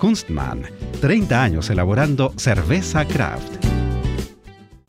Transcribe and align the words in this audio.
Kunstmann 0.00 0.62
30 1.02 1.42
años 1.42 1.68
elaborando 1.68 2.32
cerveza 2.38 3.06
craft. 3.06 3.66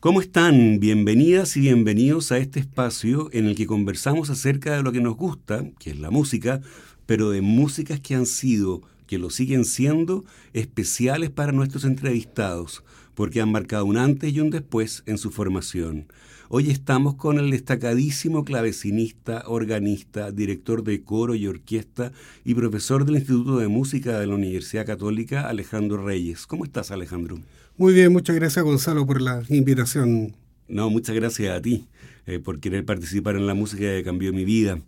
¿Cómo 0.00 0.22
están? 0.22 0.80
Bienvenidas 0.80 1.54
y 1.58 1.60
bienvenidos 1.60 2.32
a 2.32 2.38
este 2.38 2.60
espacio 2.60 3.28
en 3.32 3.44
el 3.44 3.54
que 3.54 3.66
conversamos 3.66 4.30
acerca 4.30 4.74
de 4.74 4.82
lo 4.82 4.90
que 4.90 5.02
nos 5.02 5.14
gusta, 5.14 5.66
que 5.78 5.90
es 5.90 5.98
la 5.98 6.10
música, 6.10 6.62
pero 7.04 7.28
de 7.28 7.42
músicas 7.42 8.00
que 8.00 8.14
han 8.14 8.24
sido, 8.24 8.80
que 9.06 9.18
lo 9.18 9.28
siguen 9.28 9.66
siendo, 9.66 10.24
especiales 10.54 11.28
para 11.28 11.52
nuestros 11.52 11.84
entrevistados, 11.84 12.82
porque 13.14 13.42
han 13.42 13.52
marcado 13.52 13.84
un 13.84 13.98
antes 13.98 14.32
y 14.32 14.40
un 14.40 14.48
después 14.48 15.02
en 15.04 15.18
su 15.18 15.30
formación. 15.30 16.06
Hoy 16.54 16.68
estamos 16.68 17.14
con 17.14 17.38
el 17.38 17.50
destacadísimo 17.50 18.44
clavecinista, 18.44 19.44
organista, 19.46 20.30
director 20.32 20.84
de 20.84 21.02
coro 21.02 21.34
y 21.34 21.46
orquesta 21.46 22.12
y 22.44 22.52
profesor 22.52 23.06
del 23.06 23.14
Instituto 23.14 23.56
de 23.56 23.68
Música 23.68 24.20
de 24.20 24.26
la 24.26 24.34
Universidad 24.34 24.84
Católica, 24.84 25.48
Alejandro 25.48 26.04
Reyes. 26.04 26.46
¿Cómo 26.46 26.66
estás, 26.66 26.90
Alejandro? 26.90 27.38
Muy 27.78 27.94
bien, 27.94 28.12
muchas 28.12 28.36
gracias, 28.36 28.62
Gonzalo, 28.62 29.06
por 29.06 29.22
la 29.22 29.42
invitación. 29.48 30.36
No, 30.68 30.90
muchas 30.90 31.16
gracias 31.16 31.56
a 31.56 31.62
ti 31.62 31.86
eh, 32.26 32.38
por 32.38 32.60
querer 32.60 32.84
participar 32.84 33.36
en 33.36 33.46
la 33.46 33.54
música 33.54 33.82
que 33.82 34.02
cambió 34.04 34.32
mi 34.32 34.44
vida. 34.44 34.78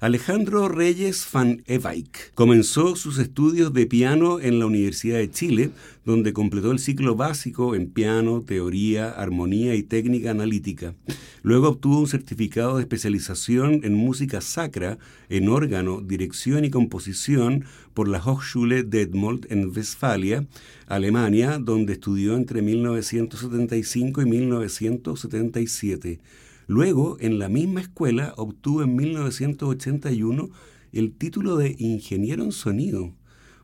Alejandro 0.00 0.68
Reyes 0.68 1.26
van 1.32 1.62
Eyck 1.66 2.34
comenzó 2.34 2.94
sus 2.94 3.18
estudios 3.18 3.72
de 3.72 3.86
piano 3.86 4.38
en 4.38 4.58
la 4.58 4.66
Universidad 4.66 5.16
de 5.16 5.30
Chile, 5.30 5.70
donde 6.04 6.34
completó 6.34 6.72
el 6.72 6.78
ciclo 6.78 7.16
básico 7.16 7.74
en 7.74 7.88
piano, 7.88 8.42
teoría, 8.42 9.08
armonía 9.08 9.74
y 9.74 9.82
técnica 9.82 10.32
analítica. 10.32 10.94
Luego 11.42 11.68
obtuvo 11.68 12.00
un 12.00 12.06
certificado 12.06 12.76
de 12.76 12.82
especialización 12.82 13.80
en 13.82 13.94
música 13.94 14.42
sacra, 14.42 14.98
en 15.30 15.48
órgano, 15.48 16.02
dirección 16.02 16.66
y 16.66 16.70
composición 16.70 17.64
por 17.94 18.06
la 18.06 18.18
Hochschule 18.18 18.82
Detmold 18.82 19.46
en 19.50 19.70
Westfalia, 19.74 20.46
Alemania, 20.86 21.58
donde 21.58 21.94
estudió 21.94 22.36
entre 22.36 22.60
1975 22.60 24.20
y 24.20 24.26
1977. 24.26 26.20
Luego, 26.66 27.16
en 27.20 27.38
la 27.38 27.48
misma 27.48 27.80
escuela, 27.80 28.34
obtuvo 28.36 28.82
en 28.82 28.96
1981 28.96 30.50
el 30.92 31.12
título 31.12 31.56
de 31.56 31.74
ingeniero 31.78 32.44
en 32.44 32.52
sonido. 32.52 33.12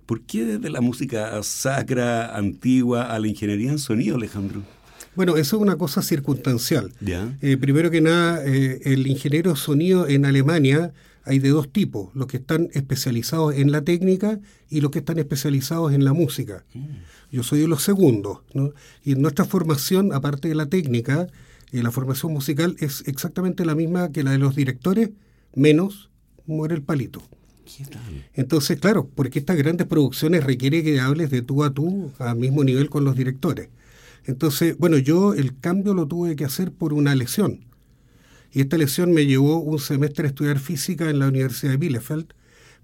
¿Por 0.06 0.22
qué 0.22 0.44
desde 0.44 0.70
la 0.70 0.80
música 0.80 1.40
sacra, 1.42 2.36
antigua, 2.36 3.14
a 3.14 3.18
la 3.18 3.28
ingeniería 3.28 3.70
en 3.70 3.78
sonido, 3.78 4.16
Alejandro? 4.16 4.62
Bueno, 5.14 5.36
eso 5.36 5.56
es 5.56 5.62
una 5.62 5.76
cosa 5.76 6.02
circunstancial. 6.02 6.92
Eh, 7.40 7.56
primero 7.56 7.90
que 7.90 8.00
nada, 8.00 8.44
eh, 8.44 8.80
el 8.84 9.06
ingeniero 9.06 9.50
en 9.50 9.56
sonido 9.56 10.08
en 10.08 10.24
Alemania 10.24 10.92
hay 11.24 11.38
de 11.38 11.50
dos 11.50 11.70
tipos, 11.70 12.08
los 12.14 12.26
que 12.26 12.38
están 12.38 12.68
especializados 12.72 13.54
en 13.54 13.72
la 13.72 13.82
técnica 13.82 14.40
y 14.68 14.80
los 14.80 14.90
que 14.90 15.00
están 15.00 15.18
especializados 15.18 15.92
en 15.92 16.04
la 16.04 16.12
música. 16.12 16.64
Mm. 16.74 16.86
Yo 17.32 17.42
soy 17.42 17.60
de 17.60 17.68
los 17.68 17.82
segundos, 17.82 18.38
Y 19.04 19.12
en 19.12 19.22
nuestra 19.22 19.44
formación, 19.44 20.12
aparte 20.12 20.48
de 20.48 20.54
la 20.54 20.66
técnica, 20.66 21.28
y 21.72 21.82
la 21.82 21.90
formación 21.90 22.32
musical 22.32 22.76
es 22.78 23.04
exactamente 23.06 23.64
la 23.64 23.74
misma 23.74 24.10
que 24.12 24.22
la 24.22 24.32
de 24.32 24.38
los 24.38 24.56
directores, 24.56 25.10
menos 25.54 26.10
muere 26.46 26.74
el 26.74 26.82
palito. 26.82 27.22
Entonces, 28.34 28.80
claro, 28.80 29.08
porque 29.14 29.38
estas 29.38 29.56
grandes 29.56 29.86
producciones 29.86 30.44
requiere 30.44 30.82
que 30.82 31.00
hables 31.00 31.30
de 31.30 31.42
tú 31.42 31.62
a 31.62 31.72
tú 31.72 32.10
al 32.18 32.36
mismo 32.36 32.64
nivel 32.64 32.90
con 32.90 33.04
los 33.04 33.14
directores. 33.16 33.68
Entonces, 34.24 34.76
bueno, 34.76 34.98
yo 34.98 35.34
el 35.34 35.58
cambio 35.58 35.94
lo 35.94 36.06
tuve 36.06 36.36
que 36.36 36.44
hacer 36.44 36.72
por 36.72 36.92
una 36.92 37.14
lesión. 37.14 37.64
Y 38.52 38.60
esta 38.60 38.76
lesión 38.76 39.12
me 39.12 39.26
llevó 39.26 39.60
un 39.60 39.78
semestre 39.78 40.26
a 40.26 40.28
estudiar 40.28 40.58
física 40.58 41.08
en 41.08 41.20
la 41.20 41.28
Universidad 41.28 41.72
de 41.72 41.78
Bielefeld, 41.78 42.34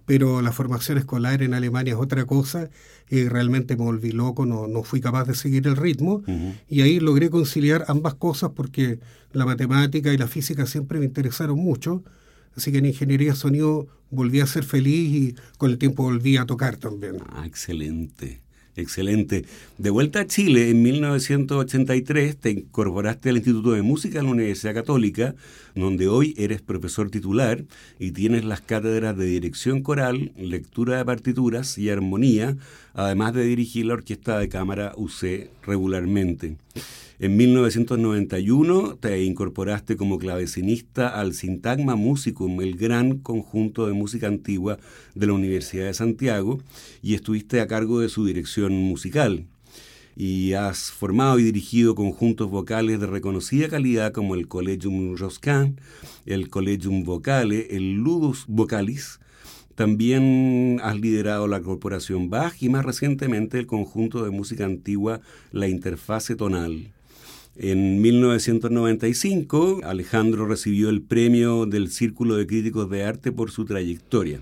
pero 0.07 0.41
la 0.41 0.53
formación 0.53 0.99
escolar 0.99 1.43
en 1.43 1.53
Alemania 1.53 1.95
es 1.95 1.99
otra 1.99 2.25
cosa 2.25 2.71
y 3.11 3.29
realmente 3.29 3.77
me 3.77 3.85
volví 3.85 4.13
loco, 4.13 4.47
no, 4.47 4.69
no 4.69 4.85
fui 4.85 5.01
capaz 5.01 5.25
de 5.25 5.35
seguir 5.35 5.67
el 5.67 5.77
ritmo 5.77 6.23
y 6.69 6.81
ahí 6.81 7.01
logré 7.01 7.29
conciliar 7.29 7.85
ambas 7.89 8.15
cosas 8.15 8.53
porque 8.55 9.01
la 9.33 9.45
matemática 9.45 10.13
y 10.13 10.17
la 10.17 10.29
física 10.29 10.65
siempre 10.67 10.99
me 11.01 11.05
interesaron 11.05 11.59
mucho, 11.59 12.05
así 12.57 12.73
que 12.73 12.79
en 12.79 12.87
ingeniería 12.87 13.33
de 13.33 13.37
sonido 13.37 13.89
volví 14.11 14.41
a 14.41 14.47
ser 14.47 14.65
feliz 14.65 15.13
y 15.13 15.37
con 15.59 15.71
el 15.71 15.79
tiempo 15.79 16.05
volví 16.05 16.37
a 16.37 16.47
tocar 16.47 16.77
también. 16.77 17.17
Ah, 17.29 17.45
excelente. 17.45 18.46
Excelente. 18.77 19.47
De 19.79 19.89
vuelta 19.89 20.21
a 20.21 20.27
Chile, 20.27 20.69
en 20.69 20.83
1983 20.83 22.37
te 22.37 22.51
incorporaste 22.51 23.31
al 23.31 23.39
Instituto 23.39 23.73
de 23.73 23.81
Música 23.81 24.19
de 24.19 24.25
la 24.25 24.31
Universidad 24.31 24.75
Católica, 24.75 25.35
donde 25.75 26.09
hoy 26.09 26.35
eres 26.37 26.61
profesor 26.61 27.11
titular 27.11 27.65
y 27.99 28.13
tienes 28.13 28.45
las 28.45 28.61
cátedras 28.61 29.17
de 29.17 29.25
dirección 29.25 29.83
coral, 29.83 30.33
lectura 30.37 30.99
de 30.99 31.07
partituras 31.07 31.79
y 31.79 31.89
armonía, 31.89 32.59
además 32.93 33.33
de 33.33 33.45
dirigir 33.45 33.87
la 33.87 33.95
orquesta 33.95 34.39
de 34.39 34.51
cámara 34.51 34.93
UC 34.97 35.49
regularmente. 35.63 36.59
En 37.19 37.35
1991 37.39 38.99
te 39.01 39.25
incorporaste 39.25 39.97
como 39.97 40.19
clavecinista 40.19 41.09
al 41.09 41.33
Sintagma 41.33 41.97
Musicum, 41.97 42.61
el 42.61 42.77
gran 42.77 43.21
conjunto 43.21 43.87
de 43.87 43.95
música 43.95 44.27
antigua 44.27 44.79
de 45.15 45.27
la 45.27 45.33
Universidad 45.33 45.87
de 45.87 45.95
Santiago, 45.95 46.61
y 47.03 47.15
estuviste 47.15 47.63
a 47.63 47.67
cargo 47.67 48.01
de 48.01 48.11
su 48.11 48.27
dirección 48.27 48.75
musical. 48.75 49.47
Y 50.15 50.53
has 50.53 50.91
formado 50.91 51.39
y 51.39 51.45
dirigido 51.45 51.95
conjuntos 51.95 52.51
vocales 52.51 53.01
de 53.01 53.07
reconocida 53.07 53.71
calidad 53.71 54.13
como 54.13 54.35
el 54.35 54.47
Collegium 54.47 55.17
Roscan, 55.17 55.81
el 56.27 56.51
Collegium 56.51 57.05
Vocale, 57.05 57.69
el 57.71 57.95
Ludus 57.95 58.45
Vocalis, 58.47 59.21
también 59.75 60.81
has 60.83 61.01
liderado 61.01 61.49
la 61.49 61.61
Corporación 61.61 62.29
Bach 62.29 62.55
y 62.61 62.69
más 62.69 62.85
recientemente 62.85 63.59
el 63.59 63.67
conjunto 63.67 64.23
de 64.23 64.31
música 64.31 64.67
antigua 64.67 65.23
La 65.51 65.69
Interfase 65.69 66.37
Tonal. 66.37 66.96
En 67.59 68.03
1995, 68.03 69.81
Alejandro 69.83 70.45
recibió 70.47 70.91
el 70.91 71.01
premio 71.01 71.65
del 71.65 71.91
Círculo 71.91 72.37
de 72.37 72.47
Críticos 72.47 72.91
de 72.91 73.03
Arte 73.03 73.33
por 73.33 73.51
su 73.51 73.65
trayectoria. 73.65 74.41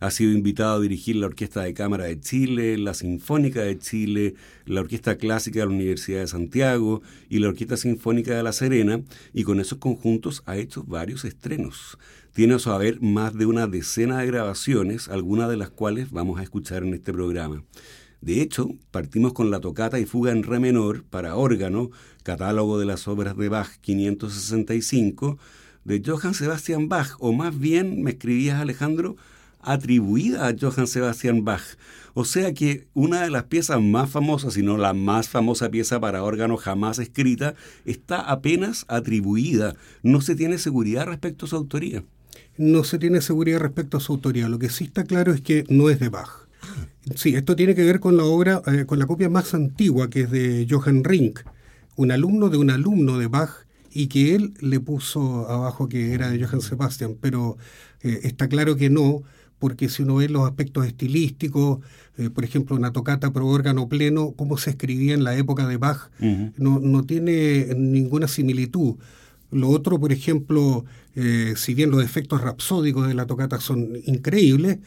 Ha 0.00 0.10
sido 0.10 0.32
invitado 0.32 0.74
a 0.74 0.80
dirigir 0.80 1.14
la 1.14 1.26
Orquesta 1.26 1.62
de 1.62 1.74
Cámara 1.74 2.06
de 2.06 2.18
Chile, 2.18 2.76
la 2.76 2.92
Sinfónica 2.92 3.62
de 3.62 3.78
Chile, 3.78 4.34
la 4.66 4.80
Orquesta 4.80 5.16
Clásica 5.16 5.60
de 5.60 5.66
la 5.66 5.72
Universidad 5.72 6.22
de 6.22 6.26
Santiago 6.26 7.02
y 7.28 7.38
la 7.38 7.50
Orquesta 7.50 7.76
Sinfónica 7.76 8.36
de 8.36 8.42
La 8.42 8.52
Serena, 8.52 9.00
y 9.32 9.44
con 9.44 9.60
esos 9.60 9.78
conjuntos 9.78 10.42
ha 10.44 10.56
hecho 10.56 10.82
varios 10.82 11.24
estrenos. 11.24 11.98
Tiene 12.32 12.54
a 12.54 12.58
su 12.58 12.72
haber 12.72 13.00
más 13.00 13.38
de 13.38 13.46
una 13.46 13.68
decena 13.68 14.18
de 14.18 14.26
grabaciones, 14.26 15.08
algunas 15.08 15.48
de 15.48 15.56
las 15.56 15.70
cuales 15.70 16.10
vamos 16.10 16.40
a 16.40 16.42
escuchar 16.42 16.82
en 16.82 16.94
este 16.94 17.12
programa. 17.12 17.62
De 18.24 18.40
hecho, 18.40 18.70
partimos 18.90 19.34
con 19.34 19.50
la 19.50 19.60
tocata 19.60 20.00
y 20.00 20.06
fuga 20.06 20.32
en 20.32 20.44
re 20.44 20.58
menor 20.58 21.04
para 21.04 21.36
órgano, 21.36 21.90
catálogo 22.22 22.78
de 22.78 22.86
las 22.86 23.06
obras 23.06 23.36
de 23.36 23.50
Bach 23.50 23.68
565, 23.82 25.36
de 25.84 26.02
Johann 26.02 26.32
Sebastian 26.32 26.88
Bach, 26.88 27.16
o 27.18 27.34
más 27.34 27.58
bien, 27.58 28.02
me 28.02 28.12
escribías 28.12 28.62
Alejandro, 28.62 29.16
atribuida 29.60 30.48
a 30.48 30.54
Johann 30.58 30.86
Sebastian 30.86 31.44
Bach. 31.44 31.76
O 32.14 32.24
sea 32.24 32.54
que 32.54 32.86
una 32.94 33.20
de 33.20 33.28
las 33.28 33.44
piezas 33.44 33.82
más 33.82 34.08
famosas, 34.08 34.54
si 34.54 34.62
no 34.62 34.78
la 34.78 34.94
más 34.94 35.28
famosa 35.28 35.70
pieza 35.70 36.00
para 36.00 36.22
órgano 36.22 36.56
jamás 36.56 36.98
escrita, 37.00 37.54
está 37.84 38.20
apenas 38.20 38.86
atribuida. 38.88 39.76
No 40.02 40.22
se 40.22 40.34
tiene 40.34 40.56
seguridad 40.56 41.04
respecto 41.04 41.44
a 41.44 41.48
su 41.50 41.56
autoría. 41.56 42.04
No 42.56 42.84
se 42.84 42.98
tiene 42.98 43.20
seguridad 43.20 43.58
respecto 43.58 43.98
a 43.98 44.00
su 44.00 44.12
autoría. 44.12 44.48
Lo 44.48 44.58
que 44.58 44.70
sí 44.70 44.84
está 44.84 45.04
claro 45.04 45.34
es 45.34 45.42
que 45.42 45.64
no 45.68 45.90
es 45.90 46.00
de 46.00 46.08
Bach. 46.08 46.43
Sí, 47.14 47.34
esto 47.34 47.54
tiene 47.54 47.74
que 47.74 47.84
ver 47.84 48.00
con 48.00 48.16
la 48.16 48.24
obra, 48.24 48.62
eh, 48.66 48.86
con 48.86 48.98
la 48.98 49.06
copia 49.06 49.28
más 49.28 49.54
antigua, 49.54 50.08
que 50.08 50.22
es 50.22 50.30
de 50.30 50.66
Johann 50.68 51.04
Rink, 51.04 51.40
un 51.96 52.10
alumno 52.10 52.48
de 52.48 52.56
un 52.56 52.70
alumno 52.70 53.18
de 53.18 53.26
Bach 53.26 53.50
y 53.92 54.08
que 54.08 54.34
él 54.34 54.54
le 54.60 54.80
puso 54.80 55.48
abajo 55.48 55.88
que 55.88 56.14
era 56.14 56.30
de 56.30 56.42
Johann 56.42 56.62
Sebastian, 56.62 57.16
pero 57.20 57.58
eh, 58.02 58.20
está 58.22 58.48
claro 58.48 58.76
que 58.76 58.90
no, 58.90 59.22
porque 59.58 59.88
si 59.88 60.02
uno 60.02 60.16
ve 60.16 60.28
los 60.28 60.48
aspectos 60.48 60.86
estilísticos, 60.86 61.80
eh, 62.16 62.30
por 62.30 62.44
ejemplo, 62.44 62.74
una 62.74 62.92
tocata 62.92 63.32
pro 63.32 63.46
órgano 63.46 63.88
pleno, 63.88 64.32
como 64.32 64.56
se 64.56 64.70
escribía 64.70 65.14
en 65.14 65.24
la 65.24 65.36
época 65.36 65.66
de 65.68 65.76
Bach, 65.76 66.10
no, 66.56 66.80
no 66.80 67.04
tiene 67.04 67.74
ninguna 67.76 68.28
similitud. 68.28 68.96
Lo 69.54 69.70
otro, 69.70 69.98
por 69.98 70.12
ejemplo, 70.12 70.84
eh, 71.14 71.54
si 71.56 71.74
bien 71.74 71.90
los 71.90 72.04
efectos 72.04 72.40
rapsódicos 72.40 73.08
de 73.08 73.14
la 73.14 73.26
tocata 73.26 73.60
son 73.60 73.92
increíbles, 74.04 74.78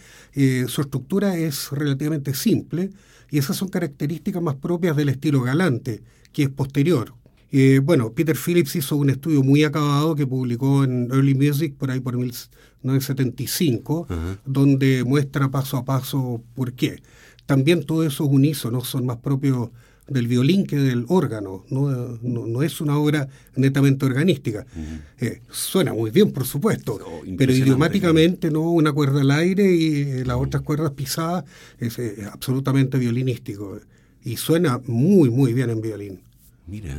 su 0.68 0.82
estructura 0.82 1.36
es 1.38 1.72
relativamente 1.72 2.34
simple 2.36 2.92
y 3.30 3.38
esas 3.40 3.58
son 3.58 3.70
características 3.70 4.42
más 4.42 4.56
propias 4.56 4.96
del 4.96 5.10
estilo 5.10 5.42
galante, 5.42 6.04
que 6.32 6.44
es 6.44 6.50
posterior. 6.50 7.14
Eh, 7.52 7.80
bueno, 7.82 8.12
Peter 8.12 8.36
Phillips 8.36 8.76
hizo 8.76 8.98
un 8.98 9.10
estudio 9.10 9.42
muy 9.42 9.64
acabado 9.64 10.16
que 10.16 10.28
publicó 10.28 10.84
en 10.84 11.10
Early 11.12 11.34
Music 11.34 11.76
por 11.78 11.92
ahí 11.92 12.00
por 12.00 12.18
1975, 12.18 14.08
donde 14.46 15.04
muestra 15.06 15.50
paso 15.50 15.78
a 15.78 15.86
paso 15.86 16.44
por 16.56 16.74
qué. 16.74 17.02
También 17.46 17.86
todos 17.86 18.06
esos 18.06 18.28
unísonos 18.30 18.88
son 18.88 19.06
más 19.06 19.18
propios 19.18 19.70
del 20.08 20.28
violín 20.28 20.66
que 20.66 20.78
del 20.78 21.06
órgano, 21.08 21.66
no, 21.70 22.18
no, 22.22 22.64
es 22.64 22.82
una 22.82 22.98
obra 22.98 23.28
netamente 23.56 24.06
organística. 24.06 24.66
Eh, 25.20 25.42
suena 25.50 25.94
muy 25.94 26.12
bien, 26.12 26.32
por 26.32 26.46
supuesto, 26.46 27.00
oh, 27.04 27.22
pero 27.38 27.54
idiomáticamente 27.54 28.50
no 28.52 28.72
una 28.72 28.94
cuerda 28.94 29.22
al 29.22 29.32
aire 29.32 29.72
y 29.72 30.24
las 30.24 30.38
otras 30.38 30.64
cuerdas 30.64 30.92
pisadas 30.92 31.44
es 31.80 32.00
absolutamente 32.32 32.98
violinístico 32.98 33.80
y 34.24 34.38
suena 34.38 34.82
muy, 34.88 35.30
muy 35.30 35.54
bien 35.54 35.70
en 35.70 35.82
violín. 35.82 36.20
Mira. 36.68 36.96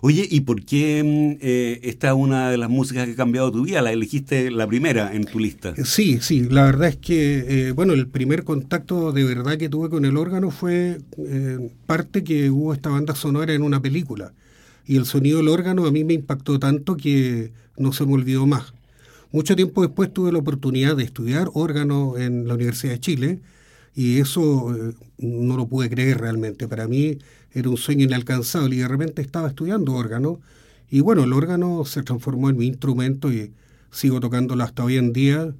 Oye, 0.00 0.26
¿y 0.30 0.40
por 0.42 0.64
qué 0.64 1.02
mm, 1.02 1.38
eh, 1.40 1.80
esta 1.82 2.08
es 2.08 2.14
una 2.14 2.50
de 2.50 2.58
las 2.58 2.70
músicas 2.70 3.06
que 3.06 3.12
ha 3.12 3.16
cambiado 3.16 3.50
tu 3.50 3.64
vida? 3.64 3.82
¿La 3.82 3.92
elegiste 3.92 4.50
la 4.50 4.66
primera 4.66 5.12
en 5.12 5.24
tu 5.24 5.38
lista? 5.38 5.74
Sí, 5.84 6.18
sí, 6.20 6.42
la 6.48 6.64
verdad 6.64 6.88
es 6.88 6.96
que, 6.96 7.68
eh, 7.68 7.72
bueno, 7.72 7.92
el 7.92 8.06
primer 8.06 8.44
contacto 8.44 9.12
de 9.12 9.24
verdad 9.24 9.58
que 9.58 9.68
tuve 9.68 9.88
con 9.88 10.04
el 10.04 10.16
órgano 10.16 10.50
fue 10.50 11.00
eh, 11.18 11.70
parte 11.86 12.22
que 12.22 12.50
hubo 12.50 12.72
esta 12.72 12.90
banda 12.90 13.14
sonora 13.14 13.52
en 13.52 13.62
una 13.62 13.82
película. 13.82 14.32
Y 14.86 14.96
el 14.96 15.04
sonido 15.04 15.38
del 15.38 15.48
órgano 15.48 15.86
a 15.86 15.90
mí 15.90 16.04
me 16.04 16.14
impactó 16.14 16.58
tanto 16.58 16.96
que 16.96 17.52
no 17.76 17.92
se 17.92 18.06
me 18.06 18.14
olvidó 18.14 18.46
más. 18.46 18.72
Mucho 19.32 19.56
tiempo 19.56 19.82
después 19.82 20.12
tuve 20.12 20.32
la 20.32 20.38
oportunidad 20.38 20.96
de 20.96 21.04
estudiar 21.04 21.48
órgano 21.54 22.18
en 22.18 22.48
la 22.48 22.54
Universidad 22.54 22.94
de 22.94 23.00
Chile 23.00 23.38
y 23.94 24.18
eso 24.18 24.74
no 25.18 25.56
lo 25.56 25.68
pude 25.68 25.88
creer 25.88 26.18
realmente. 26.18 26.66
Para 26.66 26.88
mí 26.88 27.18
era 27.52 27.68
un 27.68 27.76
sueño 27.76 28.04
inalcanzable 28.04 28.76
y 28.76 28.78
de 28.78 28.88
repente 28.88 29.22
estaba 29.22 29.48
estudiando 29.48 29.92
órgano 29.92 30.40
y 30.90 31.00
bueno, 31.00 31.22
el 31.22 31.32
órgano 31.32 31.84
se 31.84 32.02
transformó 32.02 32.50
en 32.50 32.56
mi 32.56 32.66
instrumento 32.66 33.32
y 33.32 33.52
sigo 33.92 34.18
tocándolo 34.18 34.64
hasta 34.64 34.82
hoy 34.82 34.96
en 34.96 35.12
día. 35.12 35.54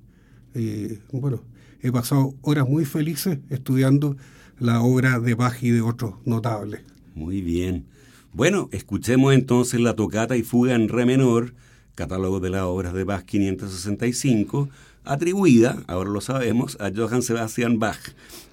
Y, 0.54 0.98
bueno, 1.12 1.44
he 1.80 1.92
pasado 1.92 2.34
horas 2.42 2.68
muy 2.68 2.84
felices 2.84 3.38
estudiando 3.48 4.16
la 4.58 4.82
obra 4.82 5.20
de 5.20 5.34
Bach 5.34 5.62
y 5.62 5.70
de 5.70 5.82
otros 5.82 6.14
notables. 6.24 6.80
Muy 7.14 7.42
bien. 7.42 7.86
Bueno, 8.32 8.68
escuchemos 8.72 9.32
entonces 9.32 9.80
la 9.80 9.94
tocata 9.94 10.36
y 10.36 10.42
fuga 10.42 10.74
en 10.74 10.88
re 10.88 11.06
menor, 11.06 11.54
catálogo 11.94 12.40
de 12.40 12.50
las 12.50 12.62
obras 12.62 12.92
de 12.92 13.04
Bach 13.04 13.24
565, 13.24 14.68
atribuida, 15.12 15.82
ahora 15.88 16.10
lo 16.10 16.20
sabemos, 16.20 16.76
a 16.80 16.90
Johann 16.94 17.22
Sebastian 17.22 17.78
Bach, 17.78 17.98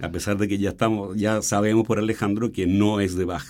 a 0.01 0.11
pesar 0.11 0.37
de 0.37 0.47
que 0.47 0.57
ya 0.57 0.71
estamos, 0.71 1.15
ya 1.15 1.41
sabemos 1.41 1.85
por 1.85 1.99
Alejandro 1.99 2.51
que 2.51 2.65
no 2.65 2.99
es 2.99 3.15
de 3.15 3.25
Bach. 3.25 3.45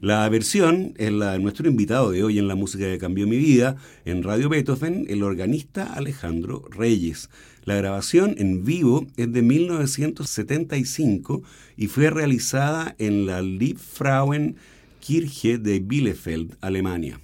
La 0.00 0.28
versión 0.28 0.94
es 0.98 1.12
la 1.12 1.32
de 1.32 1.38
nuestro 1.38 1.68
invitado 1.68 2.10
de 2.10 2.24
hoy 2.24 2.38
en 2.38 2.48
la 2.48 2.54
música 2.54 2.84
que 2.84 2.98
cambió 2.98 3.26
mi 3.26 3.38
vida, 3.38 3.76
en 4.04 4.22
Radio 4.22 4.48
Beethoven, 4.48 5.06
el 5.08 5.22
organista 5.22 5.94
Alejandro 5.94 6.64
Reyes. 6.70 7.30
La 7.64 7.76
grabación 7.76 8.34
en 8.38 8.64
vivo 8.64 9.06
es 9.16 9.32
de 9.32 9.42
1975 9.42 11.42
y 11.76 11.86
fue 11.86 12.10
realizada 12.10 12.94
en 12.98 13.26
la 13.26 13.40
Liebfrauen 13.40 14.56
Kirche 15.00 15.58
de 15.58 15.80
Bielefeld, 15.80 16.56
Alemania. 16.60 17.20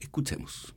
Escuchemos. 0.00 0.74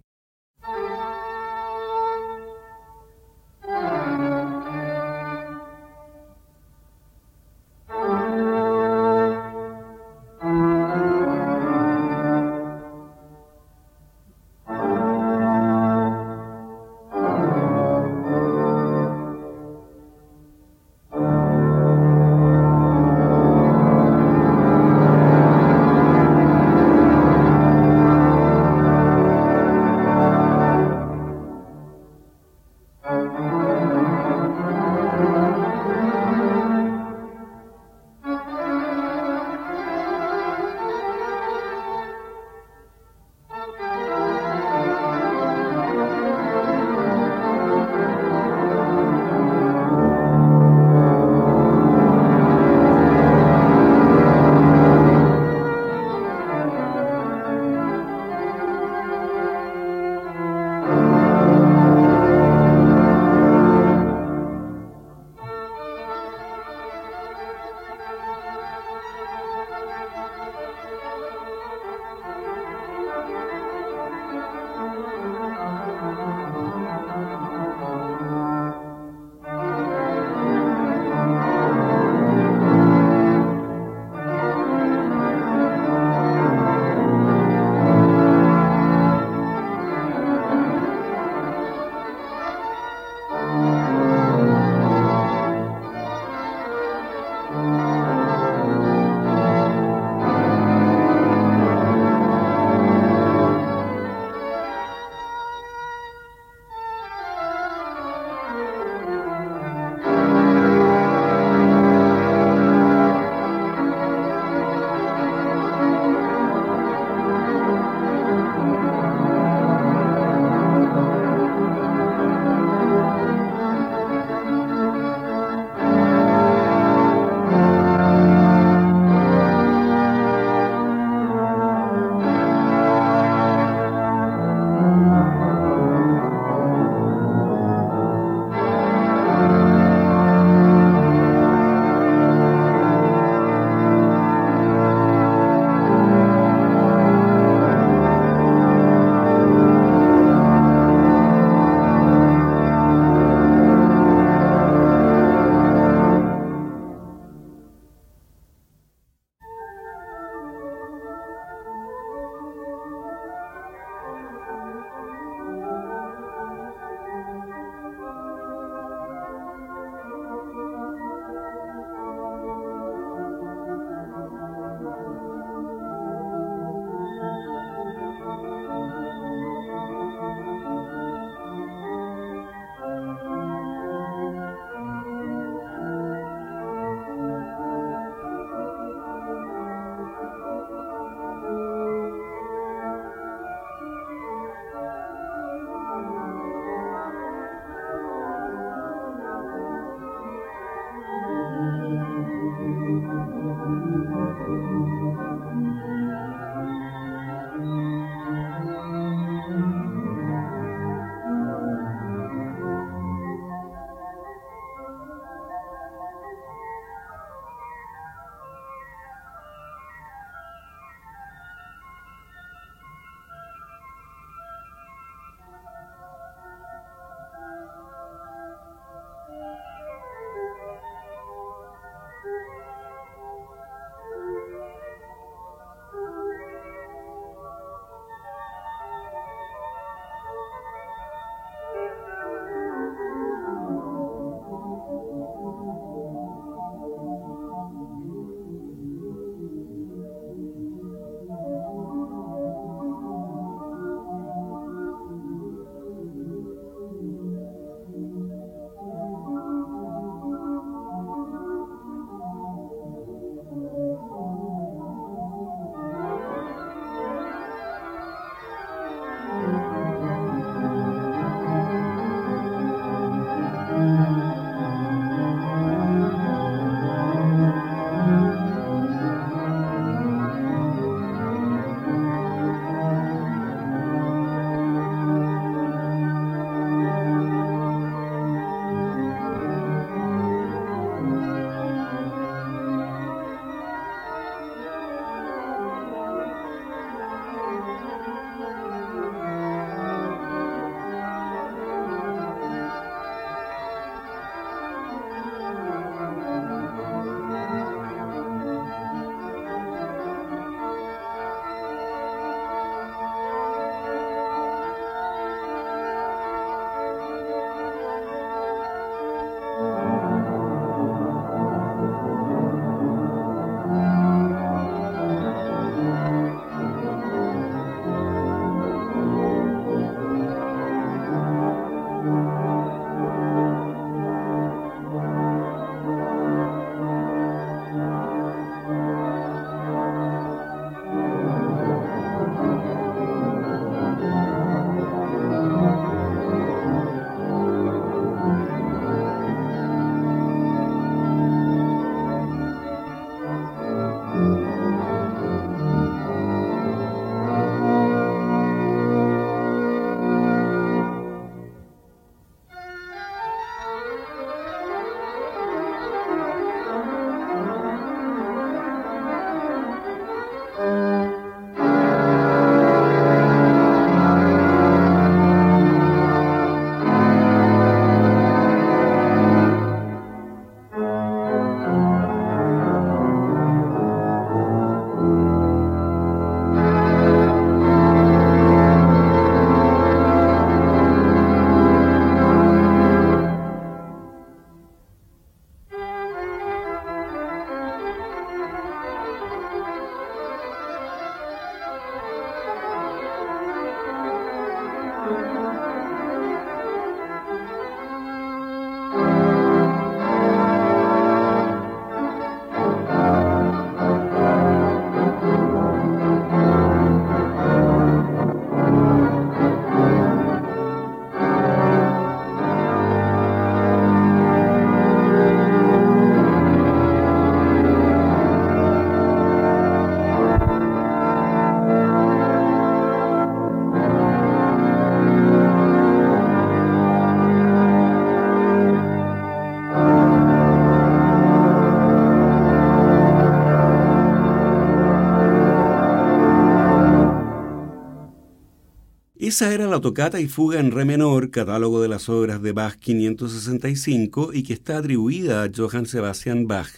Esa 449.35 449.53
era 449.53 449.67
la 449.67 449.81
tocata 449.81 450.21
y 450.21 450.29
fuga 450.29 450.61
en 450.61 450.71
re 450.71 450.85
menor, 450.85 451.29
catálogo 451.29 451.81
de 451.81 451.89
las 451.89 452.07
obras 452.07 452.41
de 452.41 452.53
Bach 452.53 452.77
565 452.77 454.31
y 454.33 454.43
que 454.43 454.53
está 454.53 454.77
atribuida 454.77 455.43
a 455.43 455.51
Johann 455.53 455.87
Sebastian 455.87 456.47
Bach. 456.47 456.69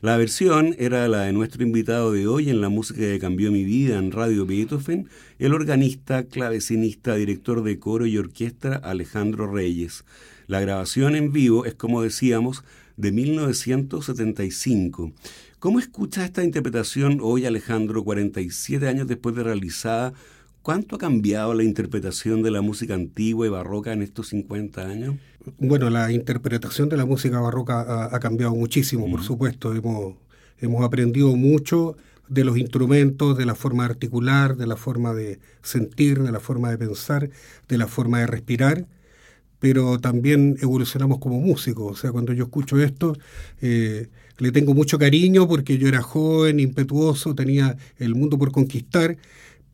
La 0.00 0.16
versión 0.16 0.76
era 0.78 1.08
la 1.08 1.22
de 1.22 1.32
nuestro 1.32 1.64
invitado 1.64 2.12
de 2.12 2.28
hoy 2.28 2.50
en 2.50 2.60
la 2.60 2.68
música 2.68 3.00
que 3.00 3.18
cambió 3.18 3.50
mi 3.50 3.64
vida 3.64 3.98
en 3.98 4.12
Radio 4.12 4.46
Beethoven, 4.46 5.08
el 5.40 5.54
organista, 5.54 6.22
clavecinista, 6.22 7.16
director 7.16 7.64
de 7.64 7.80
coro 7.80 8.06
y 8.06 8.16
orquesta 8.16 8.76
Alejandro 8.76 9.50
Reyes. 9.50 10.04
La 10.46 10.60
grabación 10.60 11.16
en 11.16 11.32
vivo 11.32 11.64
es, 11.64 11.74
como 11.74 12.00
decíamos, 12.00 12.62
de 12.96 13.10
1975. 13.10 15.12
¿Cómo 15.58 15.80
escucha 15.80 16.24
esta 16.24 16.44
interpretación 16.44 17.18
hoy, 17.20 17.44
Alejandro, 17.44 18.04
47 18.04 18.86
años 18.86 19.08
después 19.08 19.34
de 19.34 19.42
realizada 19.42 20.12
¿Cuánto 20.64 20.96
ha 20.96 20.98
cambiado 20.98 21.52
la 21.52 21.62
interpretación 21.62 22.42
de 22.42 22.50
la 22.50 22.62
música 22.62 22.94
antigua 22.94 23.46
y 23.46 23.50
barroca 23.50 23.92
en 23.92 24.00
estos 24.00 24.28
50 24.28 24.80
años? 24.80 25.16
Bueno, 25.58 25.90
la 25.90 26.10
interpretación 26.10 26.88
de 26.88 26.96
la 26.96 27.04
música 27.04 27.38
barroca 27.38 28.06
ha, 28.06 28.18
cambiado 28.18 28.54
muchísimo, 28.54 29.10
por 29.10 29.22
supuesto. 29.22 29.74
Hemos, 29.74 30.14
hemos 30.58 30.82
aprendido 30.82 31.36
mucho 31.36 31.98
de 32.28 32.44
los 32.44 32.56
instrumentos, 32.56 33.36
de 33.36 33.44
la 33.44 33.54
forma 33.54 33.84
de 33.84 33.90
articular, 33.90 34.56
de 34.56 34.66
la 34.66 34.76
forma 34.76 35.12
de 35.12 35.38
sentir, 35.60 36.22
de 36.22 36.32
la 36.32 36.40
forma 36.40 36.70
de 36.70 36.78
pensar, 36.78 37.28
de 37.68 37.76
la 37.76 37.86
forma 37.86 38.20
de 38.20 38.26
respirar, 38.26 38.86
pero 39.58 39.98
también 39.98 40.56
evolucionamos 40.62 41.18
como 41.18 41.42
músicos. 41.42 41.92
O 41.92 41.94
sea, 41.94 42.10
cuando 42.10 42.32
yo 42.32 42.44
escucho 42.44 42.80
esto, 42.80 43.18
eh, 43.60 44.08
le 44.38 44.50
tengo 44.50 44.72
mucho 44.72 44.98
cariño 44.98 45.46
porque 45.46 45.76
yo 45.76 45.88
era 45.88 46.00
joven, 46.00 46.58
impetuoso, 46.58 47.34
tenía 47.34 47.76
el 47.98 48.14
mundo 48.14 48.38
por 48.38 48.50
conquistar 48.50 49.18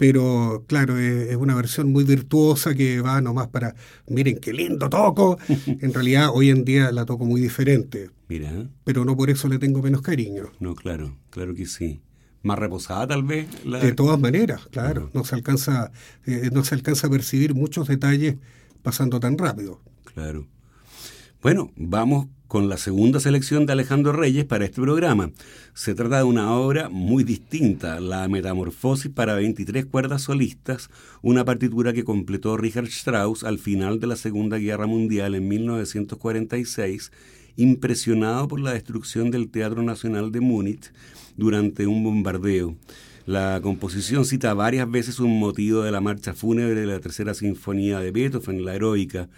pero 0.00 0.64
claro, 0.66 0.98
es, 0.98 1.36
una 1.36 1.54
versión 1.54 1.92
muy 1.92 2.04
virtuosa 2.04 2.74
que 2.74 3.02
va 3.02 3.20
nomás 3.20 3.48
para, 3.48 3.74
miren 4.06 4.38
qué 4.40 4.54
lindo 4.54 4.88
toco. 4.88 5.38
en 5.66 5.92
realidad 5.92 6.30
hoy 6.32 6.48
en 6.48 6.64
día 6.64 6.90
la 6.90 7.04
toco 7.04 7.26
muy 7.26 7.38
diferente. 7.38 8.08
Mira. 8.26 8.50
Pero 8.84 9.04
no 9.04 9.14
por 9.14 9.28
eso 9.28 9.46
le 9.46 9.58
tengo 9.58 9.82
menos 9.82 10.00
cariño. 10.00 10.52
No, 10.58 10.74
claro, 10.74 11.18
claro 11.28 11.54
que 11.54 11.66
sí. 11.66 12.00
Más 12.42 12.58
reposada 12.58 13.08
tal 13.08 13.24
vez. 13.24 13.46
De 13.62 13.92
todas 13.92 14.18
maneras, 14.18 14.68
claro. 14.70 15.10
No 15.12 15.22
se 15.22 15.34
alcanza, 15.34 15.92
eh, 16.24 16.48
no 16.50 16.64
se 16.64 16.76
alcanza 16.76 17.08
a 17.08 17.10
percibir 17.10 17.54
muchos 17.54 17.86
detalles 17.86 18.36
pasando 18.82 19.20
tan 19.20 19.36
rápido. 19.36 19.82
Claro. 20.14 20.48
Bueno, 21.42 21.72
vamos 21.76 22.28
con 22.50 22.68
la 22.68 22.78
segunda 22.78 23.20
selección 23.20 23.64
de 23.64 23.74
Alejandro 23.74 24.12
Reyes 24.12 24.44
para 24.44 24.64
este 24.64 24.82
programa. 24.82 25.30
Se 25.72 25.94
trata 25.94 26.16
de 26.16 26.24
una 26.24 26.52
obra 26.52 26.88
muy 26.88 27.22
distinta, 27.22 28.00
La 28.00 28.26
Metamorfosis 28.26 29.08
para 29.08 29.36
23 29.36 29.86
cuerdas 29.86 30.22
solistas, 30.22 30.90
una 31.22 31.44
partitura 31.44 31.92
que 31.92 32.02
completó 32.02 32.56
Richard 32.56 32.88
Strauss 32.88 33.44
al 33.44 33.60
final 33.60 34.00
de 34.00 34.08
la 34.08 34.16
Segunda 34.16 34.58
Guerra 34.58 34.88
Mundial 34.88 35.36
en 35.36 35.46
1946, 35.46 37.12
impresionado 37.54 38.48
por 38.48 38.58
la 38.58 38.72
destrucción 38.72 39.30
del 39.30 39.48
Teatro 39.48 39.84
Nacional 39.84 40.32
de 40.32 40.40
Múnich 40.40 40.92
durante 41.36 41.86
un 41.86 42.02
bombardeo. 42.02 42.74
La 43.26 43.60
composición 43.62 44.24
cita 44.24 44.54
varias 44.54 44.90
veces 44.90 45.20
un 45.20 45.38
motivo 45.38 45.82
de 45.82 45.92
la 45.92 46.00
marcha 46.00 46.34
fúnebre 46.34 46.80
de 46.80 46.86
la 46.88 46.98
Tercera 46.98 47.32
Sinfonía 47.32 48.00
de 48.00 48.10
Beethoven, 48.10 48.64
la 48.64 48.74
heroica, 48.74 49.28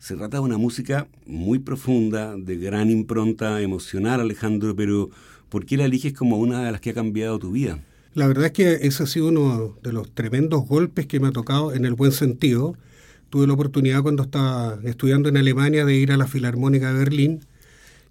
se 0.00 0.16
trata 0.16 0.38
de 0.38 0.42
una 0.42 0.56
música 0.56 1.06
muy 1.26 1.58
profunda, 1.58 2.34
de 2.34 2.56
gran 2.56 2.90
impronta 2.90 3.60
emocional, 3.60 4.20
Alejandro, 4.20 4.74
pero 4.74 5.10
¿por 5.50 5.66
qué 5.66 5.76
la 5.76 5.84
eliges 5.84 6.14
como 6.14 6.38
una 6.38 6.64
de 6.64 6.72
las 6.72 6.80
que 6.80 6.90
ha 6.90 6.94
cambiado 6.94 7.38
tu 7.38 7.52
vida? 7.52 7.78
La 8.14 8.26
verdad 8.26 8.46
es 8.46 8.52
que 8.52 8.72
ese 8.86 9.02
ha 9.02 9.06
sido 9.06 9.28
uno 9.28 9.76
de 9.82 9.92
los 9.92 10.10
tremendos 10.10 10.66
golpes 10.66 11.06
que 11.06 11.20
me 11.20 11.28
ha 11.28 11.32
tocado 11.32 11.74
en 11.74 11.84
el 11.84 11.94
buen 11.94 12.12
sentido. 12.12 12.76
Tuve 13.28 13.46
la 13.46 13.52
oportunidad 13.52 14.02
cuando 14.02 14.22
estaba 14.22 14.78
estudiando 14.84 15.28
en 15.28 15.36
Alemania 15.36 15.84
de 15.84 15.94
ir 15.94 16.12
a 16.12 16.16
la 16.16 16.26
Filarmónica 16.26 16.92
de 16.92 16.98
Berlín 16.98 17.40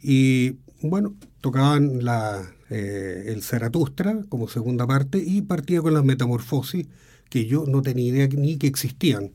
y, 0.01 0.57
bueno, 0.81 1.15
tocaban 1.41 2.05
la, 2.05 2.53
eh, 2.69 3.25
el 3.27 3.41
Zaratustra 3.41 4.21
como 4.29 4.47
segunda 4.47 4.85
parte 4.85 5.17
y 5.17 5.41
partía 5.41 5.81
con 5.81 5.95
las 5.95 6.05
metamorfosis 6.05 6.85
que 7.29 7.47
yo 7.47 7.65
no 7.67 7.81
tenía 7.81 8.05
idea 8.05 8.27
ni 8.27 8.57
que 8.57 8.67
existían. 8.67 9.31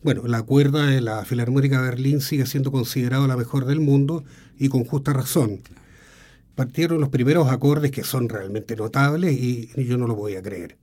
Bueno, 0.00 0.28
la 0.28 0.42
cuerda 0.42 0.86
de 0.86 1.00
la 1.00 1.24
Filarmónica 1.24 1.82
de 1.82 1.90
Berlín 1.90 2.20
sigue 2.20 2.46
siendo 2.46 2.70
considerada 2.70 3.26
la 3.26 3.36
mejor 3.36 3.64
del 3.64 3.80
mundo 3.80 4.24
y 4.56 4.68
con 4.68 4.84
justa 4.84 5.12
razón. 5.12 5.60
Partieron 6.54 7.00
los 7.00 7.08
primeros 7.08 7.50
acordes 7.50 7.90
que 7.90 8.04
son 8.04 8.28
realmente 8.28 8.76
notables 8.76 9.32
y, 9.32 9.70
yo 9.76 9.98
no 9.98 10.06
lo 10.06 10.14
voy 10.14 10.36
a 10.36 10.42
creer. 10.42 10.76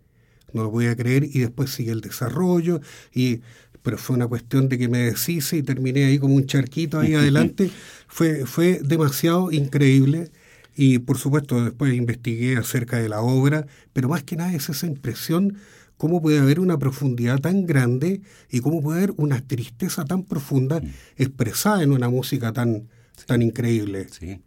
No 0.51 0.63
lo 0.63 0.69
voy 0.69 0.87
a 0.87 0.95
creer 0.97 1.23
y 1.23 1.39
después 1.39 1.69
sigue 1.69 1.91
el 1.91 2.01
desarrollo 2.01 2.81
y 3.13 3.41
pero 3.83 3.99
fue 3.99 4.15
una 4.15 4.27
cuestión 4.27 4.67
de 4.67 4.79
que 4.79 4.87
me 4.87 4.97
deshice 4.97 5.57
y 5.57 5.63
terminé 5.63 6.05
ahí 6.05 6.17
como 6.17 6.33
un 6.33 6.47
charquito 6.47 6.99
ahí 6.99 7.13
adelante. 7.13 7.69
Fue, 8.07 8.45
fue 8.47 8.79
demasiado 8.83 9.51
increíble 9.51 10.31
y 10.75 10.99
por 10.99 11.17
supuesto 11.17 11.63
después 11.63 11.93
investigué 11.93 12.57
acerca 12.57 12.97
de 12.97 13.09
la 13.09 13.21
obra, 13.21 13.67
pero 13.93 14.09
más 14.09 14.23
que 14.23 14.37
nada 14.37 14.53
es 14.53 14.69
esa 14.69 14.87
impresión 14.87 15.57
cómo 15.97 16.21
puede 16.21 16.39
haber 16.39 16.59
una 16.59 16.77
profundidad 16.77 17.39
tan 17.39 17.65
grande 17.65 18.21
y 18.49 18.59
cómo 18.59 18.81
puede 18.81 18.99
haber 18.99 19.13
una 19.17 19.41
tristeza 19.41 20.05
tan 20.05 20.23
profunda 20.23 20.79
mm. 20.79 20.93
expresada 21.17 21.83
en 21.83 21.91
una 21.91 22.09
música 22.09 22.53
tan, 22.53 22.87
tan 23.25 23.41
increíble. 23.41 24.07
Sí. 24.09 24.39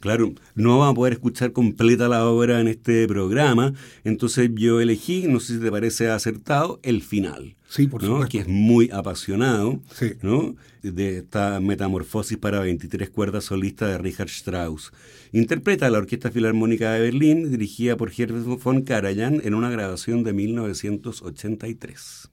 Claro, 0.00 0.34
no 0.54 0.78
vamos 0.78 0.92
a 0.92 0.94
poder 0.94 1.12
escuchar 1.14 1.52
completa 1.52 2.08
la 2.08 2.26
obra 2.26 2.60
en 2.60 2.68
este 2.68 3.06
programa, 3.08 3.72
entonces 4.04 4.50
yo 4.54 4.80
elegí, 4.80 5.26
no 5.26 5.40
sé 5.40 5.54
si 5.54 5.60
te 5.60 5.70
parece 5.70 6.10
acertado, 6.10 6.80
el 6.82 7.02
final. 7.02 7.55
Sí, 7.68 7.88
por 7.88 8.02
supuesto. 8.02 8.28
Que 8.28 8.38
es 8.38 8.48
muy 8.48 8.90
apasionado, 8.92 9.80
¿no? 10.22 10.56
De 10.82 11.18
esta 11.18 11.60
metamorfosis 11.60 12.38
para 12.38 12.60
23 12.60 13.10
cuerdas 13.10 13.44
solista 13.44 13.88
de 13.88 13.98
Richard 13.98 14.28
Strauss. 14.28 14.92
Interpreta 15.32 15.90
la 15.90 15.98
Orquesta 15.98 16.30
Filarmónica 16.30 16.92
de 16.92 17.00
Berlín, 17.00 17.50
dirigida 17.50 17.96
por 17.96 18.12
Herbert 18.16 18.62
von 18.62 18.82
Karajan, 18.82 19.40
en 19.44 19.54
una 19.54 19.70
grabación 19.70 20.22
de 20.22 20.32
1983. 20.32 22.30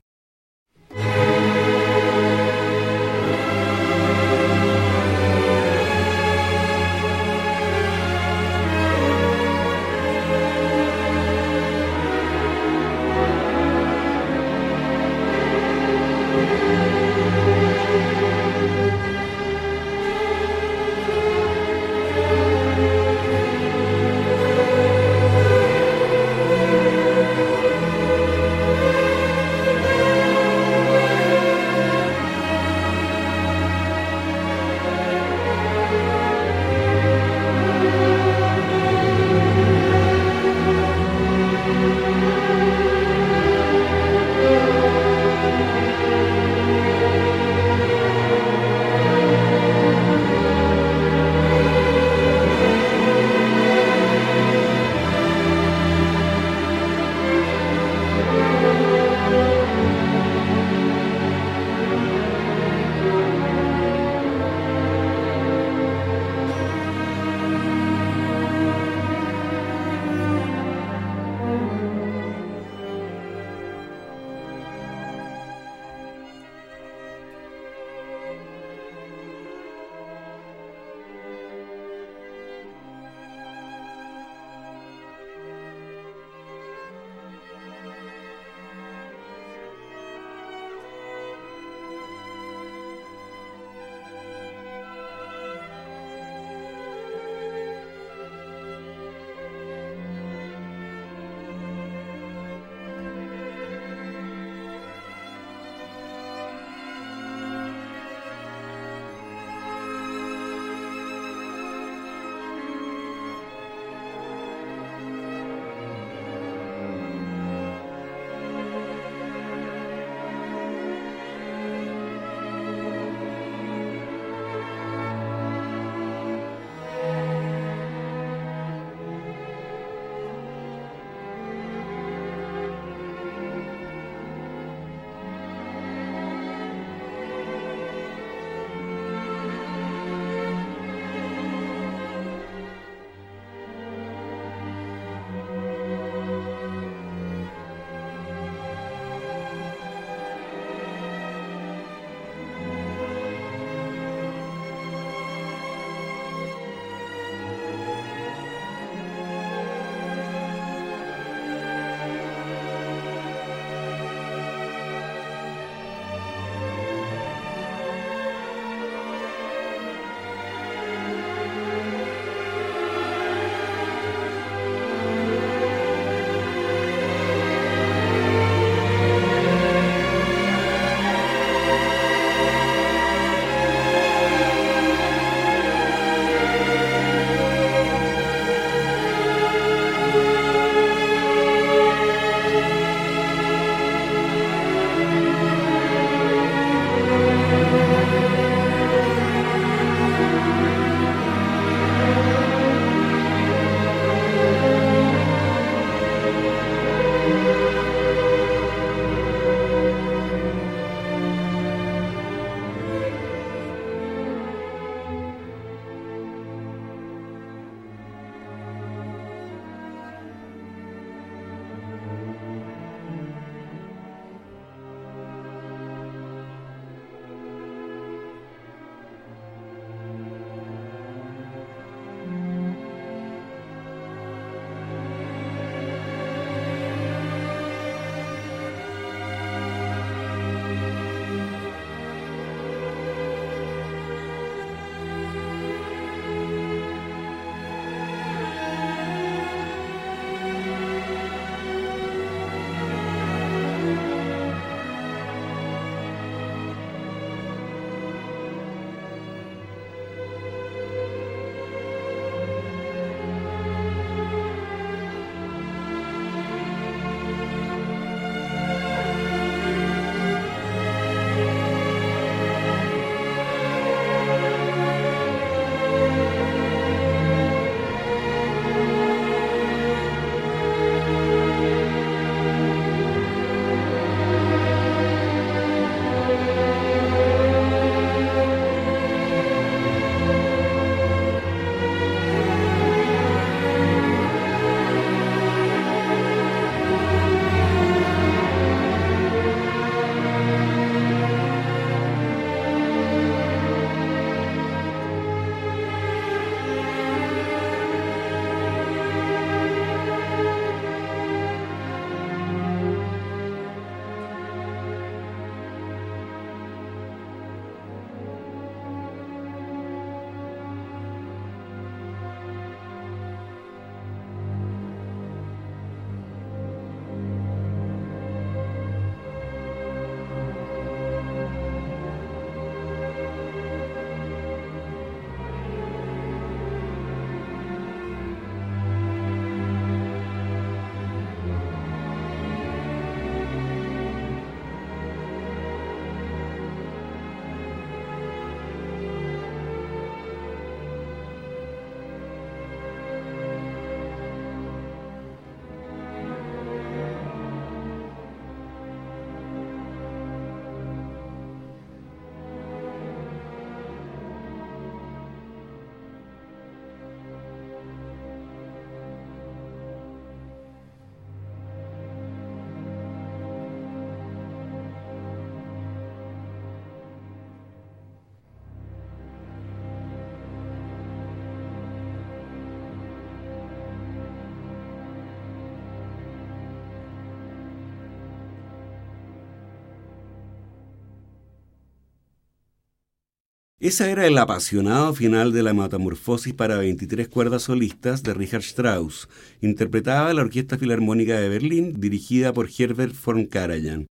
Esa 393.84 394.10
era 394.10 394.26
el 394.26 394.38
apasionado 394.38 395.14
final 395.14 395.52
de 395.52 395.62
la 395.62 395.74
Metamorfosis 395.74 396.54
para 396.54 396.78
23 396.78 397.28
cuerdas 397.28 397.64
solistas 397.64 398.24
de 398.24 398.34
Richard 398.34 398.62
Strauss. 398.62 399.28
Interpretaba 399.60 400.34
la 400.34 400.42
Orquesta 400.44 400.78
Filarmónica 400.78 401.38
de 401.38 401.50
Berlín, 401.50 402.00
dirigida 402.00 402.54
por 402.54 402.70
Herbert 402.78 403.14
von 403.26 403.46
Karajan. 403.46 404.08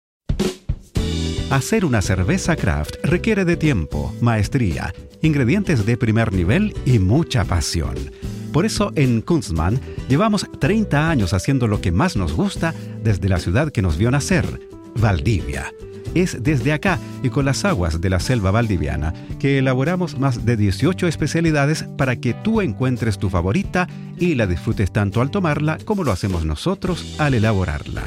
Hacer 1.51 1.85
una 1.85 2.03
cerveza 2.03 2.57
craft 2.57 2.97
requiere 3.05 3.45
de 3.45 3.57
tiempo, 3.57 4.13
maestría, 4.21 4.93
ingredientes 5.23 5.87
de 5.87 5.97
primer 5.97 6.33
nivel 6.33 6.75
y 6.85 6.99
mucha 6.99 7.45
pasión. 7.45 7.95
Por 8.53 8.67
eso 8.67 8.91
en 8.97 9.21
Kunstmann 9.21 9.79
llevamos 10.09 10.49
30 10.59 11.09
años 11.09 11.33
haciendo 11.33 11.69
lo 11.69 11.81
que 11.81 11.93
más 11.93 12.17
nos 12.17 12.33
gusta 12.33 12.75
desde 13.05 13.29
la 13.29 13.39
ciudad 13.39 13.71
que 13.71 13.83
nos 13.83 13.99
vio 13.99 14.11
nacer, 14.11 14.69
Valdivia 14.97 15.73
es 16.14 16.42
desde 16.42 16.73
acá 16.73 16.99
y 17.23 17.31
con 17.31 17.44
las 17.44 17.64
aguas 17.64 18.01
de 18.01 18.11
la 18.11 18.20
selva 18.20 18.51
valdiviana 18.51 19.14
que 19.38 19.59
elaboramos 19.59 20.18
más 20.18 20.44
de 20.44 20.57
18 20.57 21.07
especialidades 21.07 21.85
para 21.96 22.16
que 22.16 22.35
tú 22.35 22.61
encuentres 22.61 23.18
tu 23.18 23.31
favorita 23.31 23.88
y 24.18 24.35
la 24.35 24.46
disfrutes 24.46 24.92
tanto 24.92 25.20
al 25.20 25.31
tomarla 25.31 25.79
como 25.85 26.05
lo 26.05 26.12
hacemos 26.12 26.44
nosotros 26.44 27.16
al 27.18 27.35
elaborarla. 27.35 28.03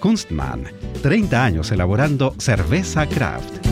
Kunstmann, 0.00 0.64
30 1.02 1.44
años 1.44 1.72
elaborando 1.72 2.34
cerveza 2.38 3.06
craft. 3.06 3.66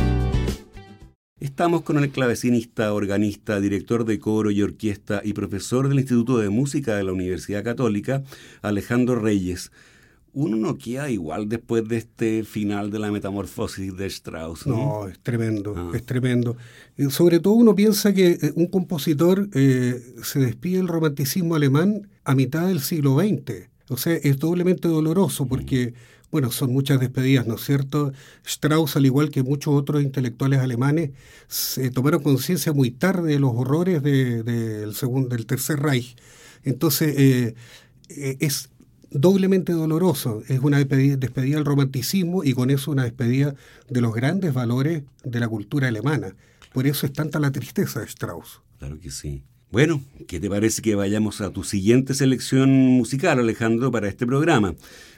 Estamos 1.40 1.82
con 1.82 1.98
el 1.98 2.08
clavecinista, 2.10 2.94
organista, 2.94 3.60
director 3.60 4.06
de 4.06 4.18
coro 4.18 4.50
y 4.50 4.62
orquesta 4.62 5.20
y 5.22 5.34
profesor 5.34 5.88
del 5.88 5.98
Instituto 5.98 6.38
de 6.38 6.48
Música 6.48 6.96
de 6.96 7.04
la 7.04 7.12
Universidad 7.12 7.62
Católica, 7.62 8.22
Alejandro 8.62 9.16
Reyes 9.16 9.70
uno 10.34 10.56
no 10.56 10.76
queda 10.76 11.08
igual 11.10 11.48
después 11.48 11.86
de 11.88 11.98
este 11.98 12.44
final 12.44 12.90
de 12.90 12.98
la 12.98 13.10
metamorfosis 13.10 13.96
de 13.96 14.06
Strauss. 14.06 14.66
No, 14.66 15.08
es 15.08 15.18
tremendo, 15.20 15.74
ah. 15.76 15.92
es 15.94 16.04
tremendo. 16.04 16.56
sobre 17.08 17.38
todo 17.38 17.54
uno 17.54 17.74
piensa 17.74 18.12
que 18.12 18.32
eh, 18.32 18.52
un 18.56 18.66
compositor 18.66 19.48
eh, 19.54 20.00
se 20.22 20.40
despide 20.40 20.78
del 20.78 20.88
romanticismo 20.88 21.54
alemán 21.54 22.08
a 22.24 22.34
mitad 22.34 22.66
del 22.66 22.80
siglo 22.80 23.18
XX. 23.18 23.68
O 23.88 23.96
sea, 23.96 24.14
es 24.14 24.38
doblemente 24.38 24.88
doloroso 24.88 25.46
porque, 25.46 25.94
bueno, 26.32 26.50
son 26.50 26.72
muchas 26.72 26.98
despedidas, 26.98 27.46
¿no 27.46 27.54
es 27.54 27.64
cierto? 27.64 28.12
Strauss, 28.44 28.96
al 28.96 29.06
igual 29.06 29.30
que 29.30 29.44
muchos 29.44 29.74
otros 29.74 30.02
intelectuales 30.02 30.58
alemanes, 30.60 31.10
se 31.46 31.90
tomaron 31.90 32.22
conciencia 32.22 32.72
muy 32.72 32.90
tarde 32.90 33.34
de 33.34 33.38
los 33.38 33.52
horrores 33.54 34.02
del, 34.02 34.94
segundo, 34.94 35.28
del 35.28 35.46
Tercer 35.46 35.80
Reich. 35.80 36.16
Entonces, 36.64 37.14
eh, 37.18 37.54
es 38.08 38.70
doblemente 39.14 39.72
doloroso. 39.72 40.42
Es 40.48 40.60
una 40.60 40.78
despedida, 40.78 41.16
del 41.16 41.64
romanticismo 41.64 42.44
y 42.44 42.52
con 42.52 42.70
eso 42.70 42.90
una 42.90 43.04
despedida 43.04 43.54
de 43.88 44.00
los 44.00 44.14
grandes 44.14 44.52
valores 44.52 45.04
de 45.24 45.40
la 45.40 45.48
cultura 45.48 45.88
alemana. 45.88 46.34
Por 46.72 46.86
eso 46.86 47.06
es 47.06 47.12
tanta 47.12 47.38
la 47.38 47.52
tristeza 47.52 48.00
de 48.00 48.06
Strauss. 48.06 48.60
Claro 48.78 48.98
que 49.00 49.10
sí. 49.10 49.42
Bueno, 49.70 50.02
¿qué 50.28 50.38
te 50.38 50.50
parece 50.50 50.82
que 50.82 50.94
vayamos 50.94 51.40
a 51.40 51.50
tu 51.50 51.64
siguiente 51.64 52.14
selección 52.14 52.70
musical, 52.70 53.38
Alejandro, 53.38 53.90
para 53.90 54.08
este 54.08 54.26
programa? 54.26 54.74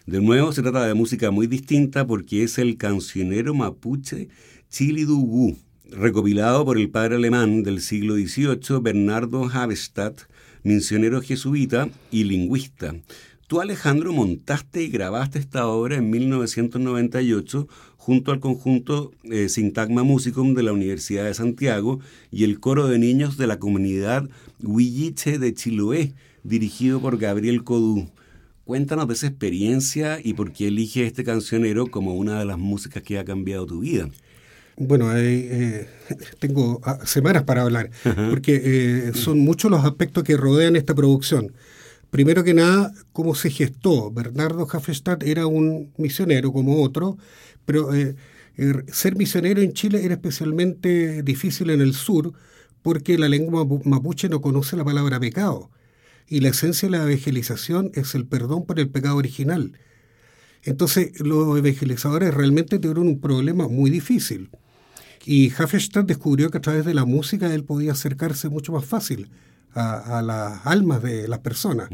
De 0.07 0.21
nuevo, 0.21 0.53
se 0.53 0.63
trata 0.63 0.87
de 0.87 0.95
música 0.95 1.31
muy 1.31 1.47
distinta 1.47 2.07
porque 2.07 2.43
es 2.43 2.59
el 2.59 2.77
cancionero 2.77 3.55
mapuche 3.55 4.29
Chili 4.71 5.05
Dugu, 5.05 5.57
recopilado 5.91 6.65
por 6.65 6.79
el 6.79 6.91
padre 6.91 7.17
alemán 7.17 7.63
del 7.63 7.81
siglo 7.81 8.15
XVIII, 8.15 8.81
Bernardo 8.81 9.45
Havestadt, 9.45 10.23
misionero 10.63 11.21
jesuita 11.21 11.89
y 12.11 12.25
lingüista. 12.25 12.95
Tú, 13.47 13.61
Alejandro, 13.61 14.13
montaste 14.13 14.83
y 14.83 14.89
grabaste 14.89 15.39
esta 15.39 15.69
obra 15.69 15.95
en 15.95 16.11
1998 16.11 17.69
junto 17.97 18.33
al 18.33 18.41
conjunto 18.41 19.13
eh, 19.23 19.49
Sintagma 19.49 20.03
Musicum 20.03 20.55
de 20.55 20.65
la 20.65 20.73
Universidad 20.73 21.27
de 21.27 21.35
Santiago 21.35 22.01
y 22.33 22.43
el 22.43 22.59
coro 22.59 22.89
de 22.89 22.99
niños 22.99 23.37
de 23.37 23.47
la 23.47 23.61
comunidad 23.61 24.29
Huilliche 24.65 25.39
de 25.39 25.55
Chiloé, 25.55 26.13
dirigido 26.43 27.01
por 27.01 27.19
Gabriel 27.19 27.63
Codú. 27.63 28.09
Cuéntanos 28.65 29.07
de 29.07 29.15
esa 29.15 29.29
experiencia 29.29 30.19
y 30.21 30.35
por 30.35 30.53
qué 30.53 30.67
eliges 30.67 31.07
este 31.07 31.23
cancionero 31.23 31.87
como 31.87 32.15
una 32.17 32.41
de 32.41 32.47
las 32.47 32.59
músicas 32.59 33.05
que 33.05 33.17
ha 33.17 33.25
cambiado 33.25 33.65
tu 33.65 33.79
vida. 33.79 34.09
Bueno, 34.77 35.17
eh, 35.17 35.89
tengo 36.41 36.81
ah, 36.83 36.99
semanas 37.05 37.45
para 37.45 37.63
hablar, 37.63 37.91
porque 38.29 38.61
eh, 38.65 39.13
son 39.15 39.39
muchos 39.39 39.71
los 39.71 39.85
aspectos 39.85 40.25
que 40.25 40.37
rodean 40.37 40.75
esta 40.75 40.97
producción. 40.97 41.53
Primero 42.17 42.45
que 42.45 42.55
nada, 42.55 42.95
cómo 43.13 43.35
se 43.35 43.51
gestó. 43.51 44.11
Bernardo 44.11 44.67
Hafestad 44.73 45.23
era 45.23 45.47
un 45.47 45.93
misionero 45.99 46.51
como 46.51 46.83
otro, 46.83 47.19
pero 47.67 47.95
eh, 47.95 48.17
er, 48.57 48.87
ser 48.91 49.17
misionero 49.17 49.61
en 49.61 49.75
Chile 49.75 50.03
era 50.03 50.15
especialmente 50.15 51.23
difícil 51.23 51.69
en 51.69 51.83
el 51.83 51.93
sur 51.93 52.33
porque 52.81 53.19
la 53.19 53.29
lengua 53.29 53.67
mapuche 53.85 54.31
no 54.31 54.41
conoce 54.41 54.79
la 54.79 54.85
palabra 54.87 55.21
pecado. 55.21 55.71
Y 56.27 56.41
la 56.41 56.49
esencia 56.49 56.89
de 56.89 56.97
la 56.97 57.05
evangelización 57.05 57.91
es 57.93 58.15
el 58.15 58.27
perdón 58.27 58.65
por 58.65 58.81
el 58.81 58.89
pecado 58.89 59.17
original. 59.17 59.79
Entonces 60.63 61.21
los 61.21 61.59
evangelizadores 61.59 62.33
realmente 62.33 62.79
tuvieron 62.79 63.09
un 63.09 63.21
problema 63.21 63.69
muy 63.69 63.91
difícil. 63.91 64.49
Y 65.27 65.53
Hafestad 65.53 66.05
descubrió 66.05 66.49
que 66.49 66.57
a 66.57 66.63
través 66.63 66.87
de 66.87 66.95
la 66.95 67.05
música 67.05 67.53
él 67.53 67.65
podía 67.65 67.93
acercarse 67.93 68.49
mucho 68.49 68.73
más 68.73 68.87
fácil 68.87 69.29
a, 69.77 70.23
las 70.23 70.67
almas 70.67 71.03
de 71.03 71.29
las 71.29 71.41
personas. 71.41 71.89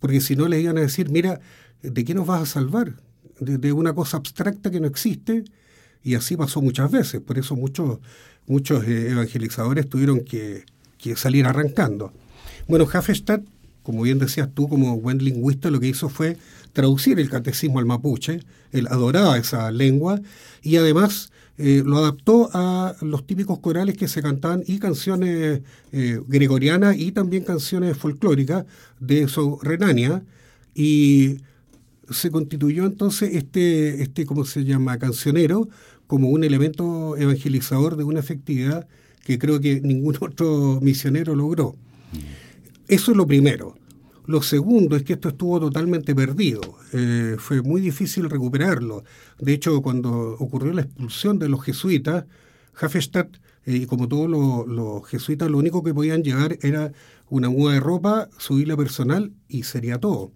Porque 0.00 0.20
si 0.20 0.36
no 0.36 0.48
le 0.48 0.60
iban 0.60 0.78
a 0.78 0.82
decir, 0.82 1.10
mira, 1.10 1.40
¿de 1.82 2.04
qué 2.04 2.14
nos 2.14 2.26
vas 2.26 2.42
a 2.42 2.46
salvar? 2.46 2.94
De, 3.38 3.72
una 3.72 3.94
cosa 3.94 4.18
abstracta 4.18 4.70
que 4.70 4.80
no 4.80 4.86
existe. 4.86 5.44
Y 6.02 6.14
así 6.14 6.36
pasó 6.36 6.60
muchas 6.60 6.90
veces. 6.90 7.20
Por 7.20 7.38
eso 7.38 7.56
muchos, 7.56 7.98
muchos 8.46 8.84
eh, 8.84 9.10
evangelizadores 9.10 9.88
tuvieron 9.88 10.20
que, 10.20 10.64
salir 11.16 11.46
arrancando. 11.46 12.12
Bueno, 12.68 12.86
Hafestad, 12.92 13.40
como 13.82 14.02
bien 14.02 14.18
decías 14.18 14.48
tú, 14.52 14.68
como 14.68 15.00
buen 15.00 15.18
lingüista, 15.18 15.70
lo 15.70 15.80
que 15.80 15.88
hizo 15.88 16.08
fue 16.08 16.36
traducir 16.72 17.18
el 17.20 17.30
catecismo 17.30 17.78
al 17.78 17.86
mapuche. 17.86 18.40
Él 18.72 18.86
adoraba 18.88 19.38
esa 19.38 19.70
lengua 19.70 20.20
y 20.62 20.76
además 20.76 21.32
eh, 21.62 21.82
lo 21.84 21.98
adaptó 21.98 22.48
a 22.54 22.96
los 23.02 23.26
típicos 23.26 23.58
corales 23.58 23.94
que 23.94 24.08
se 24.08 24.22
cantaban 24.22 24.62
y 24.66 24.78
canciones 24.78 25.60
eh, 25.92 26.20
gregorianas 26.26 26.96
y 26.96 27.12
también 27.12 27.44
canciones 27.44 27.98
folclóricas 27.98 28.64
de 28.98 29.28
su 29.28 29.58
Renania 29.60 30.22
y 30.74 31.36
se 32.08 32.30
constituyó 32.30 32.86
entonces 32.86 33.34
este, 33.34 34.02
este, 34.02 34.24
¿cómo 34.24 34.46
se 34.46 34.64
llama?, 34.64 34.98
cancionero 34.98 35.68
como 36.06 36.30
un 36.30 36.44
elemento 36.44 37.14
evangelizador 37.18 37.96
de 37.96 38.04
una 38.04 38.20
efectividad 38.20 38.88
que 39.22 39.38
creo 39.38 39.60
que 39.60 39.82
ningún 39.82 40.16
otro 40.20 40.80
misionero 40.80 41.34
logró. 41.34 41.76
Eso 42.88 43.10
es 43.10 43.16
lo 43.18 43.26
primero. 43.26 43.76
Lo 44.30 44.42
segundo 44.42 44.94
es 44.94 45.02
que 45.02 45.14
esto 45.14 45.30
estuvo 45.30 45.58
totalmente 45.58 46.14
perdido. 46.14 46.60
Eh, 46.92 47.34
fue 47.36 47.62
muy 47.62 47.80
difícil 47.80 48.30
recuperarlo. 48.30 49.02
De 49.40 49.52
hecho, 49.52 49.82
cuando 49.82 50.36
ocurrió 50.38 50.72
la 50.72 50.82
expulsión 50.82 51.40
de 51.40 51.48
los 51.48 51.64
jesuitas, 51.64 52.26
Hafestadt, 52.80 53.38
eh, 53.66 53.74
y 53.74 53.86
como 53.86 54.06
todos 54.06 54.30
los, 54.30 55.04
jesuitas, 55.08 55.50
lo 55.50 55.58
único 55.58 55.82
que 55.82 55.92
podían 55.92 56.22
llevar 56.22 56.58
era 56.62 56.92
una 57.28 57.50
muda 57.50 57.74
de 57.74 57.80
ropa, 57.80 58.28
su 58.38 58.60
isla 58.60 58.76
personal 58.76 59.32
y 59.48 59.64
sería 59.64 59.98
todo. 59.98 60.30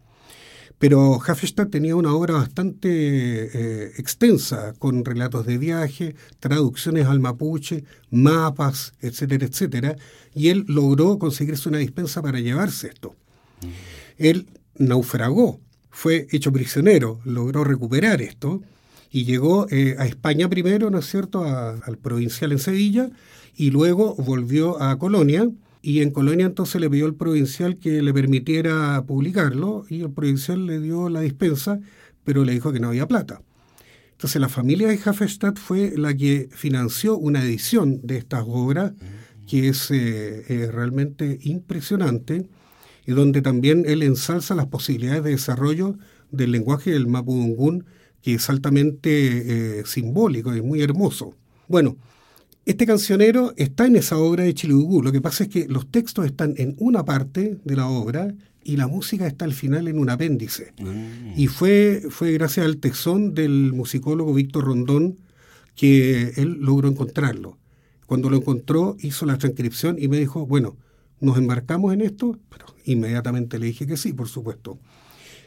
Pero 0.80 1.20
Hafestadt 1.24 1.70
tenía 1.70 1.94
una 1.94 2.14
obra 2.14 2.35
bastante 2.35 2.88
eh, 2.90 3.92
extensa, 3.96 4.74
con 4.76 5.04
relatos 5.04 5.46
de 5.46 5.57
viaje, 5.57 6.16
traducciones 6.40 7.07
al 7.07 7.20
mapuche, 7.20 7.85
mapas, 8.11 8.92
etcétera, 9.00 9.46
etcétera, 9.46 9.96
y 10.35 10.48
él 10.48 10.64
logró 10.66 11.16
conseguirse 11.20 11.68
una 11.68 11.78
dispensa 11.78 12.22
para 12.22 12.40
llevarse 12.40 12.88
esto. 12.88 13.14
Él 14.18 14.46
naufragó, 14.76 15.60
fue 15.90 16.26
hecho 16.30 16.52
prisionero, 16.52 17.20
logró 17.24 17.64
recuperar 17.64 18.20
esto 18.20 18.62
y 19.10 19.24
llegó 19.24 19.66
eh, 19.70 19.94
a 19.98 20.06
España 20.06 20.48
primero, 20.48 20.90
¿no 20.90 20.98
es 20.98 21.06
cierto?, 21.06 21.44
al 21.44 21.98
provincial 21.98 22.52
en 22.52 22.58
Sevilla 22.58 23.10
y 23.56 23.70
luego 23.70 24.14
volvió 24.16 24.82
a 24.82 24.98
Colonia 24.98 25.48
y 25.82 26.00
en 26.00 26.10
Colonia 26.10 26.46
entonces 26.46 26.80
le 26.80 26.90
pidió 26.90 27.06
al 27.06 27.14
provincial 27.14 27.76
que 27.76 28.02
le 28.02 28.12
permitiera 28.12 29.04
publicarlo 29.06 29.84
y 29.88 30.00
el 30.00 30.10
provincial 30.10 30.66
le 30.66 30.80
dio 30.80 31.08
la 31.08 31.20
dispensa, 31.20 31.78
pero 32.24 32.44
le 32.44 32.52
dijo 32.52 32.72
que 32.72 32.80
no 32.80 32.88
había 32.88 33.06
plata. 33.06 33.42
Entonces 34.12 34.40
la 34.40 34.48
familia 34.48 34.88
de 34.88 34.98
Hafestad 35.04 35.54
fue 35.56 35.92
la 35.96 36.14
que 36.14 36.48
financió 36.50 37.16
una 37.16 37.44
edición 37.44 38.00
de 38.02 38.16
estas 38.16 38.44
obras 38.46 38.94
que 39.46 39.68
es 39.68 39.90
eh, 39.90 40.70
realmente 40.72 41.38
impresionante 41.42 42.48
y 43.06 43.12
donde 43.12 43.42
también 43.42 43.84
él 43.86 44.02
ensalza 44.02 44.54
las 44.54 44.66
posibilidades 44.66 45.24
de 45.24 45.30
desarrollo 45.30 45.96
del 46.30 46.52
lenguaje 46.52 46.92
del 46.92 47.06
mapudungún, 47.06 47.84
que 48.22 48.34
es 48.34 48.48
altamente 48.48 49.80
eh, 49.80 49.82
simbólico 49.84 50.54
y 50.56 50.62
muy 50.62 50.82
hermoso. 50.82 51.34
Bueno, 51.68 51.96
este 52.64 52.86
cancionero 52.86 53.52
está 53.56 53.86
en 53.86 53.96
esa 53.96 54.16
obra 54.16 54.44
de 54.44 54.54
Chilugú. 54.54 55.02
Lo 55.02 55.12
que 55.12 55.20
pasa 55.20 55.44
es 55.44 55.50
que 55.50 55.68
los 55.68 55.90
textos 55.90 56.24
están 56.24 56.54
en 56.56 56.74
una 56.78 57.04
parte 57.04 57.58
de 57.62 57.76
la 57.76 57.88
obra 57.88 58.34
y 58.62 58.78
la 58.78 58.86
música 58.86 59.26
está 59.26 59.44
al 59.44 59.52
final 59.52 59.86
en 59.86 59.98
un 59.98 60.08
apéndice. 60.08 60.72
Mm. 60.78 61.38
Y 61.38 61.46
fue, 61.48 62.02
fue 62.08 62.32
gracias 62.32 62.64
al 62.64 62.78
tesón 62.78 63.34
del 63.34 63.74
musicólogo 63.74 64.32
Víctor 64.32 64.64
Rondón 64.64 65.18
que 65.76 66.32
él 66.36 66.56
logró 66.60 66.88
encontrarlo. 66.88 67.58
Cuando 68.06 68.30
lo 68.30 68.36
encontró, 68.36 68.96
hizo 69.00 69.26
la 69.26 69.36
transcripción 69.36 69.96
y 69.98 70.08
me 70.08 70.18
dijo, 70.18 70.46
bueno, 70.46 70.76
¿nos 71.20 71.38
embarcamos 71.38 71.92
en 71.92 72.00
esto? 72.00 72.38
Pero 72.50 72.66
inmediatamente 72.85 73.59
le 73.59 73.66
dije 73.66 73.87
que 73.87 73.96
sí, 73.96 74.12
por 74.12 74.29
supuesto. 74.29 74.79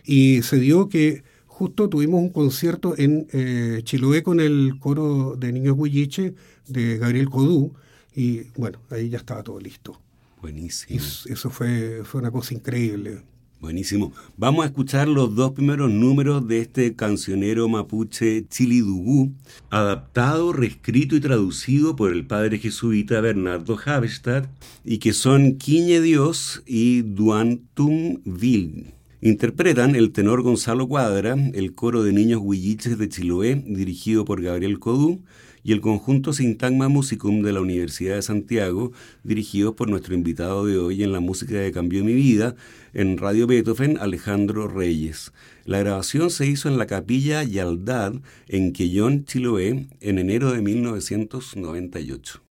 Y 0.03 0.41
se 0.43 0.57
dio 0.59 0.89
que 0.89 1.23
justo 1.45 1.89
tuvimos 1.89 2.21
un 2.21 2.29
concierto 2.29 2.95
en 2.97 3.27
eh, 3.33 3.81
Chiloé 3.83 4.23
con 4.23 4.39
el 4.39 4.75
coro 4.79 5.35
de 5.37 5.51
Niños 5.51 5.75
Huilliche 5.77 6.35
de 6.67 6.97
Gabriel 6.97 7.29
Codú, 7.29 7.73
y 8.15 8.43
bueno, 8.55 8.79
ahí 8.89 9.09
ya 9.09 9.17
estaba 9.17 9.43
todo 9.43 9.59
listo. 9.59 10.01
Buenísimo. 10.41 10.99
eso 10.99 11.49
fue, 11.49 12.01
fue 12.03 12.21
una 12.21 12.31
cosa 12.31 12.53
increíble. 12.53 13.21
Buenísimo. 13.59 14.13
Vamos 14.37 14.63
a 14.63 14.67
escuchar 14.67 15.07
los 15.07 15.33
dos 15.33 15.53
primeros 15.53 15.89
números 15.89 16.47
de 16.47 16.59
este 16.59 16.95
cancionero 16.95 17.67
mapuche 17.67 18.45
Chilidugú, 18.47 19.31
adaptado, 19.71 20.53
reescrito 20.53 21.15
y 21.15 21.21
traducido 21.21 21.95
por 21.95 22.13
el 22.13 22.27
padre 22.27 22.59
jesuita 22.59 23.19
Bernardo 23.19 23.75
Havestad, 23.83 24.45
y 24.85 24.99
que 24.99 25.11
son 25.11 25.57
Quiñe 25.57 26.01
Dios 26.01 26.61
y 26.67 27.01
Duantum 27.01 28.19
Vil. 28.25 28.93
Interpretan 29.21 29.95
el 29.95 30.11
tenor 30.11 30.43
Gonzalo 30.43 30.87
Cuadra, 30.87 31.35
el 31.55 31.73
coro 31.73 32.03
de 32.03 32.13
niños 32.13 32.41
huilliches 32.43 32.99
de 32.99 33.09
Chiloé, 33.09 33.55
dirigido 33.65 34.23
por 34.23 34.43
Gabriel 34.43 34.77
Codú, 34.77 35.23
y 35.67 35.73
el 35.73 35.81
conjunto 35.81 36.31
Sintagma 36.31 36.87
Musicum 36.87 37.41
de 37.41 37.51
la 37.51 37.59
Universidad 37.59 38.15
de 38.15 38.21
Santiago, 38.21 38.93
dirigidos 39.25 39.75
por 39.75 39.89
nuestro 39.89 40.15
invitado 40.15 40.65
de 40.65 40.77
hoy 40.77 41.03
en 41.03 41.11
la 41.11 41.19
música 41.19 41.55
que 41.55 41.73
cambió 41.73 42.05
mi 42.05 42.13
vida, 42.13 42.55
en 42.93 43.17
Radio 43.17 43.47
Beethoven, 43.47 43.97
Alejandro 43.99 44.69
Reyes. 44.69 45.33
La 45.65 45.79
grabación 45.79 46.29
se 46.29 46.47
hizo 46.47 46.69
en 46.69 46.77
la 46.77 46.87
capilla 46.87 47.43
Yaldad, 47.43 48.13
en 48.47 48.71
Quellón, 48.71 49.25
Chiloé, 49.25 49.87
en 49.99 50.19
enero 50.19 50.53
de 50.53 50.61
1998. 50.61 52.46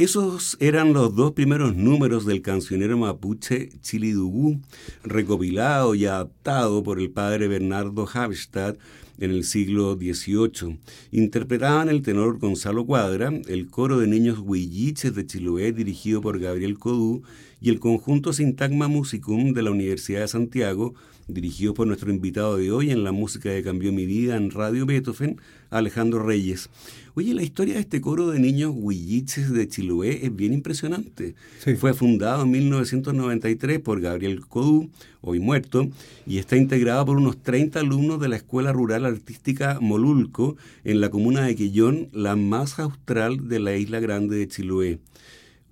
Esos 0.00 0.56
eran 0.60 0.94
los 0.94 1.14
dos 1.14 1.32
primeros 1.32 1.76
números 1.76 2.24
del 2.24 2.40
cancionero 2.40 2.96
mapuche 2.96 3.68
Chilidugú, 3.82 4.58
recopilado 5.04 5.94
y 5.94 6.06
adaptado 6.06 6.82
por 6.82 6.98
el 6.98 7.10
padre 7.10 7.48
Bernardo 7.48 8.08
Habstadt 8.10 8.78
en 9.18 9.30
el 9.30 9.44
siglo 9.44 9.96
XVIII. 9.96 10.78
Interpretaban 11.12 11.90
el 11.90 12.00
tenor 12.00 12.38
Gonzalo 12.38 12.86
Cuadra, 12.86 13.30
el 13.46 13.66
coro 13.68 13.98
de 13.98 14.06
niños 14.06 14.38
huilliches 14.42 15.14
de 15.14 15.26
Chiloé 15.26 15.72
dirigido 15.72 16.22
por 16.22 16.38
Gabriel 16.38 16.78
Codú 16.78 17.22
y 17.60 17.68
el 17.68 17.78
conjunto 17.78 18.32
Sintagma 18.32 18.88
Musicum 18.88 19.52
de 19.52 19.60
la 19.60 19.70
Universidad 19.70 20.20
de 20.20 20.28
Santiago, 20.28 20.94
dirigido 21.32 21.74
por 21.74 21.86
nuestro 21.86 22.10
invitado 22.10 22.56
de 22.56 22.70
hoy 22.70 22.90
en 22.90 23.04
la 23.04 23.12
música 23.12 23.50
que 23.50 23.62
cambió 23.62 23.92
mi 23.92 24.06
vida 24.06 24.36
en 24.36 24.50
Radio 24.50 24.86
Beethoven, 24.86 25.40
Alejandro 25.70 26.22
Reyes. 26.22 26.68
Oye, 27.14 27.34
la 27.34 27.42
historia 27.42 27.74
de 27.74 27.80
este 27.80 28.00
coro 28.00 28.30
de 28.30 28.38
niños 28.38 28.72
huilliches 28.74 29.50
de 29.52 29.68
Chiloé 29.68 30.24
es 30.24 30.34
bien 30.34 30.52
impresionante. 30.52 31.34
Fue 31.78 31.92
fundado 31.94 32.44
en 32.44 32.50
1993 32.50 33.80
por 33.80 34.00
Gabriel 34.00 34.46
Codú, 34.46 34.90
hoy 35.20 35.40
muerto, 35.40 35.88
y 36.26 36.38
está 36.38 36.56
integrado 36.56 37.06
por 37.06 37.16
unos 37.16 37.42
30 37.42 37.80
alumnos 37.80 38.20
de 38.20 38.28
la 38.28 38.36
Escuela 38.36 38.72
Rural 38.72 39.04
Artística 39.04 39.78
Molulco 39.80 40.56
en 40.84 41.00
la 41.00 41.10
comuna 41.10 41.42
de 41.42 41.56
Quillón, 41.56 42.08
la 42.12 42.36
más 42.36 42.78
austral 42.78 43.48
de 43.48 43.58
la 43.58 43.76
isla 43.76 44.00
grande 44.00 44.36
de 44.36 44.48
Chiloé. 44.48 44.98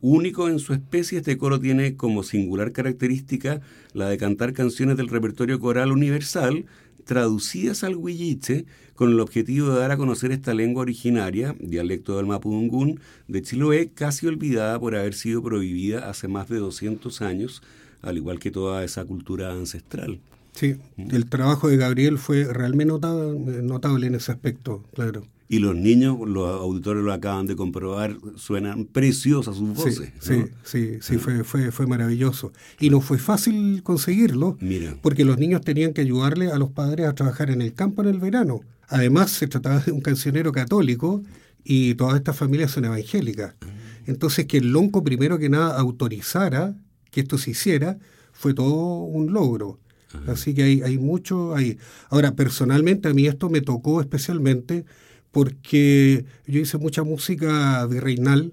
Único 0.00 0.48
en 0.48 0.60
su 0.60 0.72
especie, 0.74 1.18
este 1.18 1.36
coro 1.38 1.58
tiene 1.58 1.96
como 1.96 2.22
singular 2.22 2.72
característica 2.72 3.60
la 3.94 4.08
de 4.08 4.16
cantar 4.16 4.52
canciones 4.52 4.96
del 4.96 5.08
repertorio 5.08 5.58
coral 5.58 5.90
universal, 5.90 6.66
traducidas 7.04 7.82
al 7.82 7.96
huilliche 7.96 8.66
con 8.94 9.10
el 9.10 9.20
objetivo 9.20 9.70
de 9.70 9.80
dar 9.80 9.90
a 9.90 9.96
conocer 9.96 10.30
esta 10.30 10.54
lengua 10.54 10.82
originaria, 10.82 11.56
dialecto 11.58 12.16
del 12.16 12.26
mapudungún, 12.26 13.00
de 13.26 13.42
Chiloé, 13.42 13.90
casi 13.94 14.26
olvidada 14.26 14.78
por 14.78 14.94
haber 14.94 15.14
sido 15.14 15.42
prohibida 15.42 16.08
hace 16.08 16.28
más 16.28 16.48
de 16.48 16.58
200 16.58 17.22
años, 17.22 17.62
al 18.02 18.16
igual 18.16 18.38
que 18.38 18.50
toda 18.50 18.84
esa 18.84 19.04
cultura 19.04 19.52
ancestral. 19.52 20.20
Sí, 20.52 20.76
¿Mm? 20.96 21.14
el 21.14 21.26
trabajo 21.26 21.68
de 21.68 21.76
Gabriel 21.76 22.18
fue 22.18 22.44
realmente 22.44 22.92
notable, 22.92 23.62
notable 23.62 24.06
en 24.06 24.16
ese 24.16 24.32
aspecto, 24.32 24.84
claro. 24.94 25.24
Y 25.50 25.60
los 25.60 25.74
niños, 25.74 26.18
los 26.26 26.60
auditores 26.60 27.02
lo 27.02 27.12
acaban 27.12 27.46
de 27.46 27.56
comprobar, 27.56 28.18
suenan 28.36 28.84
preciosas 28.84 29.56
sus 29.56 29.74
voces. 29.74 30.12
Sí, 30.20 30.44
sí, 30.62 30.98
sí, 31.00 31.16
fue, 31.16 31.42
fue, 31.42 31.72
fue 31.72 31.86
maravilloso. 31.86 32.52
Y 32.78 32.90
no 32.90 33.00
fue 33.00 33.18
fácil 33.18 33.82
conseguirlo, 33.82 34.58
porque 35.00 35.24
los 35.24 35.38
niños 35.38 35.62
tenían 35.62 35.94
que 35.94 36.02
ayudarle 36.02 36.52
a 36.52 36.58
los 36.58 36.70
padres 36.70 37.08
a 37.08 37.14
trabajar 37.14 37.50
en 37.50 37.62
el 37.62 37.72
campo 37.72 38.02
en 38.02 38.08
el 38.08 38.18
verano. 38.18 38.60
Además, 38.88 39.30
se 39.30 39.46
trataba 39.46 39.80
de 39.80 39.92
un 39.92 40.02
cancionero 40.02 40.52
católico 40.52 41.22
y 41.64 41.94
todas 41.94 42.16
estas 42.16 42.36
familias 42.36 42.70
son 42.70 42.84
evangélicas. 42.84 43.54
Ah. 43.62 43.66
Entonces, 44.06 44.46
que 44.46 44.58
el 44.58 44.72
Lonco 44.72 45.02
primero 45.02 45.38
que 45.38 45.48
nada 45.48 45.78
autorizara 45.78 46.74
que 47.10 47.20
esto 47.20 47.38
se 47.38 47.52
hiciera 47.52 47.98
fue 48.32 48.54
todo 48.54 49.02
un 49.02 49.32
logro. 49.32 49.78
Así 50.26 50.54
que 50.54 50.62
hay, 50.62 50.82
hay 50.82 50.96
mucho 50.96 51.54
ahí. 51.54 51.76
Ahora, 52.08 52.34
personalmente 52.34 53.08
a 53.08 53.14
mí 53.14 53.26
esto 53.26 53.50
me 53.50 53.60
tocó 53.60 54.00
especialmente 54.00 54.86
porque 55.30 56.24
yo 56.46 56.60
hice 56.60 56.78
mucha 56.78 57.02
música 57.02 57.84
virreinal, 57.86 58.52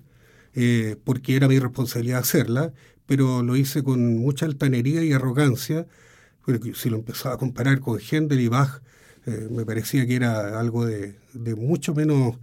eh, 0.53 0.95
porque 1.03 1.36
era 1.36 1.47
mi 1.47 1.59
responsabilidad 1.59 2.19
hacerla, 2.19 2.73
pero 3.05 3.43
lo 3.43 3.55
hice 3.55 3.84
con 3.84 4.17
mucha 4.17 4.45
altanería 4.45 5.03
y 5.03 5.13
arrogancia, 5.13 5.86
porque 6.45 6.73
si 6.76 6.89
lo 6.89 6.97
empezaba 6.97 7.36
a 7.36 7.38
comparar 7.38 7.80
con 7.80 7.99
Händel 7.99 8.39
y 8.39 8.47
Bach, 8.47 8.82
eh, 9.26 9.47
me 9.51 9.65
parecía 9.65 10.05
que 10.07 10.15
era 10.15 10.59
algo 10.59 10.86
de, 10.86 11.15
mucho 11.57 11.93
menos 11.93 12.38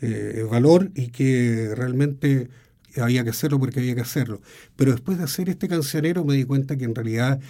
eh, 0.00 0.44
valor 0.50 0.90
y 0.94 1.08
que 1.08 1.72
realmente 1.76 2.48
había 2.96 3.24
que 3.24 3.30
hacerlo 3.30 3.58
porque 3.58 3.80
había 3.80 3.94
que 3.94 4.00
hacerlo. 4.00 4.42
Pero 4.76 4.92
después 4.92 5.18
de 5.18 5.24
hacer 5.24 5.48
este 5.48 5.68
cancionero 5.68 6.24
me 6.24 6.34
di 6.34 6.44
cuenta 6.44 6.76
que 6.76 6.84
en 6.84 6.94
realidad 6.94 7.40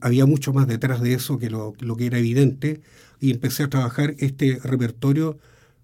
había 0.00 0.26
mucho 0.26 0.52
más 0.52 0.66
detrás 0.66 1.00
de 1.00 1.14
eso 1.14 1.38
que 1.38 1.48
lo, 1.48 1.74
que 1.74 2.06
era 2.06 2.18
evidente 2.18 2.80
y 3.20 3.30
empecé 3.30 3.62
a 3.62 3.70
trabajar 3.70 4.14
este 4.18 4.58
repertorio 4.62 5.38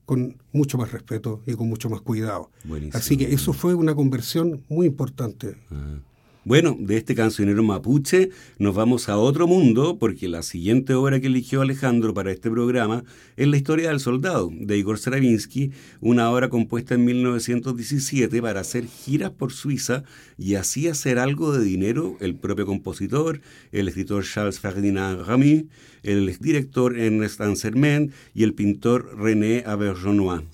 con 0.04 0.38
mucho 0.52 0.76
más 0.76 0.90
respeto 0.90 1.40
y 1.46 1.54
con 1.54 1.68
mucho 1.68 1.88
más 1.88 2.00
cuidado. 2.00 2.50
Así 2.92 3.16
que 3.16 3.32
eso 3.32 3.52
fue 3.52 3.74
una 3.74 3.94
conversión 3.94 4.64
muy 4.68 4.86
importante. 4.86 5.56
Ah. 5.70 6.00
Bueno, 6.42 6.74
de 6.80 6.96
este 6.96 7.14
cancionero 7.14 7.62
mapuche 7.62 8.30
nos 8.58 8.74
vamos 8.74 9.10
a 9.10 9.18
otro 9.18 9.46
mundo 9.46 9.98
porque 9.98 10.26
la 10.26 10.42
siguiente 10.42 10.94
obra 10.94 11.20
que 11.20 11.26
eligió 11.26 11.60
Alejandro 11.60 12.14
para 12.14 12.32
este 12.32 12.50
programa 12.50 13.04
es 13.36 13.46
La 13.46 13.58
historia 13.58 13.90
del 13.90 14.00
soldado 14.00 14.50
de 14.50 14.78
Igor 14.78 14.96
Stravinsky, 14.96 15.70
una 16.00 16.30
obra 16.30 16.48
compuesta 16.48 16.94
en 16.94 17.04
1917 17.04 18.40
para 18.40 18.60
hacer 18.60 18.86
giras 18.86 19.32
por 19.32 19.52
Suiza 19.52 20.02
y 20.38 20.54
así 20.54 20.88
hacer 20.88 21.18
algo 21.18 21.52
de 21.52 21.62
dinero 21.62 22.16
el 22.20 22.36
propio 22.36 22.64
compositor, 22.64 23.42
el 23.70 23.88
escritor 23.88 24.24
Charles 24.24 24.60
Ferdinand 24.60 25.26
Ramy, 25.26 25.68
el 26.02 26.34
director 26.40 26.98
Ernest 26.98 27.42
Anserment 27.42 28.14
y 28.32 28.44
el 28.44 28.54
pintor 28.54 29.14
René 29.18 29.62
Auberjonois. 29.66 30.44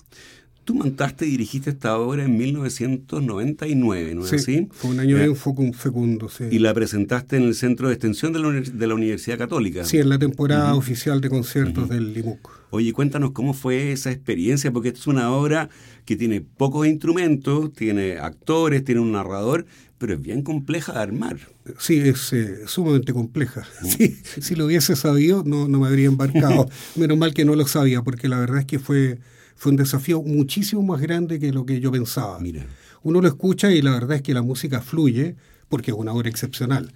Tú 0.67 0.75
montaste 0.75 1.25
y 1.25 1.29
dirigiste 1.29 1.69
esta 1.69 1.97
obra 1.97 2.25
en 2.25 2.37
1999, 2.37 4.15
¿no 4.15 4.25
es 4.25 4.33
así? 4.33 4.67
Fue 4.69 4.89
un 4.89 4.99
año 4.99 5.15
bien 5.15 5.33
fecundo, 5.73 6.27
sí. 6.27 6.43
Y 6.51 6.59
la 6.59 6.73
presentaste 6.73 7.37
en 7.37 7.43
el 7.43 7.55
Centro 7.55 7.87
de 7.87 7.93
Extensión 7.93 8.33
de 8.33 8.85
la, 8.85 8.93
Universidad 8.93 9.37
Católica. 9.37 9.85
Sí, 9.85 9.97
en 9.97 10.09
la 10.09 10.19
temporada 10.19 10.75
oficial 10.75 11.21
de 11.21 11.29
conciertos 11.29 11.87
del 11.87 12.13
LIMUC. 12.13 12.49
Oye, 12.71 12.91
cuéntanos 12.91 13.31
cómo 13.31 13.53
fue 13.53 13.93
esa 13.93 14.11
experiencia, 14.11 14.69
porque 14.73 14.89
esta 14.89 14.99
es 14.99 15.07
una 15.07 15.31
obra 15.31 15.69
que 16.03 16.17
tiene 16.17 16.41
pocos 16.41 16.85
instrumentos, 16.85 17.71
tiene 17.71 18.17
actores, 18.17 18.83
tiene 18.83 18.99
un 18.99 19.13
narrador, 19.13 19.65
pero 19.97 20.15
es 20.15 20.21
bien 20.21 20.41
compleja 20.41 20.91
de 20.91 20.99
armar. 20.99 21.37
Sí, 21.79 21.99
es 21.99 22.33
eh, 22.33 22.67
sumamente 22.67 23.13
compleja. 23.13 23.63
Sí, 23.85 24.17
si 24.41 24.53
lo 24.55 24.65
hubiese 24.65 24.97
sabido, 24.97 25.43
no, 25.45 25.69
no 25.69 25.79
me 25.79 25.87
habría 25.87 26.07
embarcado. 26.07 26.69
Menos 26.97 27.17
mal 27.17 27.33
que 27.33 27.45
no 27.45 27.55
lo 27.55 27.65
sabía, 27.67 28.01
porque 28.01 28.27
la 28.27 28.37
verdad 28.37 28.59
es 28.59 28.65
que 28.65 28.79
fue 28.79 29.19
fue 29.57 29.71
un 29.71 29.77
desafío 29.77 30.21
muchísimo 30.21 30.83
más 30.83 31.01
grande 31.01 31.39
que 31.39 31.51
lo 31.51 31.65
que 31.65 31.81
yo 31.81 31.91
pensaba. 31.91 32.39
Mira. 32.39 32.65
Uno 33.03 33.21
lo 33.21 33.27
escucha 33.27 33.71
y 33.71 33.81
la 33.81 33.91
verdad 33.91 34.17
es 34.17 34.21
que 34.21 34.33
la 34.33 34.41
música 34.41 34.81
fluye, 34.81 35.35
porque 35.69 35.91
es 35.91 35.97
una 35.97 36.13
obra 36.13 36.29
excepcional, 36.29 36.93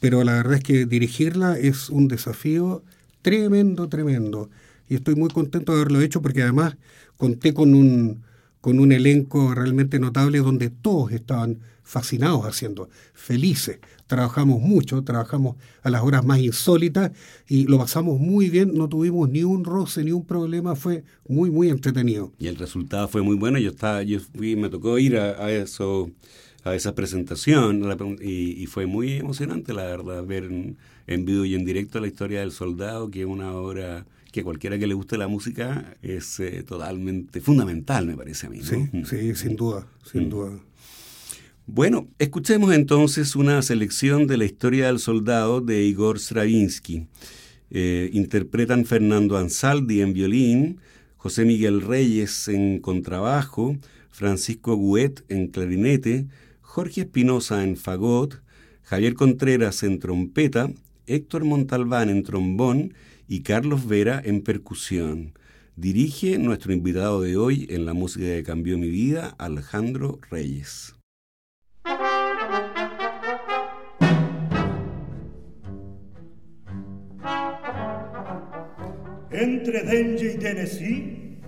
pero 0.00 0.22
la 0.24 0.34
verdad 0.34 0.54
es 0.54 0.62
que 0.62 0.86
dirigirla 0.86 1.58
es 1.58 1.90
un 1.90 2.08
desafío 2.08 2.82
tremendo, 3.22 3.88
tremendo. 3.88 4.50
Y 4.88 4.94
estoy 4.94 5.14
muy 5.14 5.30
contento 5.30 5.72
de 5.72 5.80
haberlo 5.80 6.00
hecho 6.00 6.22
porque 6.22 6.42
además 6.42 6.76
conté 7.16 7.54
con 7.54 7.74
un, 7.74 8.22
con 8.64 8.80
un 8.80 8.92
elenco 8.92 9.54
realmente 9.54 9.98
notable 9.98 10.38
donde 10.38 10.70
todos 10.70 11.12
estaban 11.12 11.58
fascinados 11.82 12.46
haciendo, 12.46 12.88
felices. 13.12 13.78
Trabajamos 14.06 14.62
mucho, 14.62 15.04
trabajamos 15.04 15.56
a 15.82 15.90
las 15.90 16.02
horas 16.02 16.24
más 16.24 16.38
insólitas 16.38 17.12
y 17.46 17.66
lo 17.66 17.76
pasamos 17.76 18.18
muy 18.18 18.48
bien, 18.48 18.72
no 18.72 18.88
tuvimos 18.88 19.28
ni 19.28 19.42
un 19.42 19.64
roce, 19.64 20.02
ni 20.02 20.12
un 20.12 20.24
problema, 20.24 20.76
fue 20.76 21.04
muy, 21.28 21.50
muy 21.50 21.68
entretenido. 21.68 22.32
Y 22.38 22.46
el 22.46 22.56
resultado 22.56 23.06
fue 23.06 23.20
muy 23.20 23.36
bueno, 23.36 23.58
yo 23.58 23.68
estaba, 23.68 24.02
yo 24.02 24.18
fui, 24.18 24.56
me 24.56 24.70
tocó 24.70 24.98
ir 24.98 25.18
a, 25.18 25.52
eso, 25.52 26.10
a 26.64 26.74
esa 26.74 26.94
presentación 26.94 27.82
y, 28.22 28.64
fue 28.64 28.86
muy 28.86 29.16
emocionante, 29.16 29.74
la 29.74 29.84
verdad, 29.84 30.24
ver 30.24 30.44
en, 31.06 31.24
vivo 31.26 31.44
y 31.44 31.54
en 31.54 31.66
directo 31.66 32.00
la 32.00 32.06
historia 32.06 32.40
del 32.40 32.50
soldado, 32.50 33.10
que 33.10 33.20
es 33.20 33.26
una 33.26 33.52
obra 33.52 34.06
que 34.34 34.42
cualquiera 34.42 34.76
que 34.80 34.88
le 34.88 34.94
guste 34.94 35.16
la 35.16 35.28
música 35.28 35.96
es 36.02 36.40
eh, 36.40 36.64
totalmente 36.64 37.40
fundamental, 37.40 38.04
me 38.04 38.16
parece 38.16 38.48
a 38.48 38.50
mí. 38.50 38.62
Sí, 38.64 38.90
sí, 39.04 39.32
sin 39.36 39.54
duda, 39.54 39.86
sin 40.02 40.26
mm. 40.26 40.28
duda. 40.28 40.58
Bueno, 41.66 42.08
escuchemos 42.18 42.74
entonces 42.74 43.36
una 43.36 43.62
selección 43.62 44.26
de 44.26 44.36
la 44.36 44.44
historia 44.44 44.88
del 44.88 44.98
soldado 44.98 45.60
de 45.60 45.84
Igor 45.84 46.18
Stravinsky. 46.18 47.06
Eh, 47.70 48.10
interpretan 48.12 48.84
Fernando 48.86 49.36
Ansaldi 49.36 50.00
en 50.00 50.12
violín, 50.12 50.80
José 51.16 51.44
Miguel 51.44 51.80
Reyes 51.80 52.48
en 52.48 52.80
contrabajo, 52.80 53.76
Francisco 54.10 54.76
Guet 54.76 55.22
en 55.28 55.46
clarinete, 55.46 56.26
Jorge 56.60 57.02
Espinosa 57.02 57.62
en 57.62 57.76
fagot, 57.76 58.42
Javier 58.82 59.14
Contreras 59.14 59.84
en 59.84 60.00
trompeta, 60.00 60.72
Héctor 61.06 61.44
Montalbán 61.44 62.10
en 62.10 62.24
trombón 62.24 62.94
y 63.28 63.42
Carlos 63.42 63.86
Vera 63.86 64.20
en 64.24 64.42
percusión. 64.42 65.38
Dirige 65.76 66.38
nuestro 66.38 66.72
invitado 66.72 67.20
de 67.20 67.36
hoy 67.36 67.66
en 67.70 67.84
la 67.84 67.94
música 67.94 68.26
que 68.26 68.42
cambió 68.42 68.78
mi 68.78 68.88
vida, 68.88 69.34
Alejandro 69.38 70.20
Reyes. 70.30 70.94
Entre 79.30 79.82
Dengue 79.82 80.34
y 80.34 80.38
Tennessee, 80.38 81.40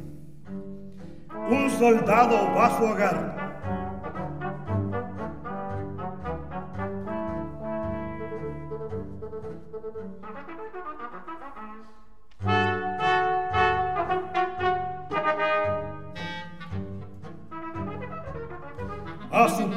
un 1.49 1.71
soldado 1.71 2.37
va 2.55 2.67
a 2.67 2.83
hogar. 2.83 3.46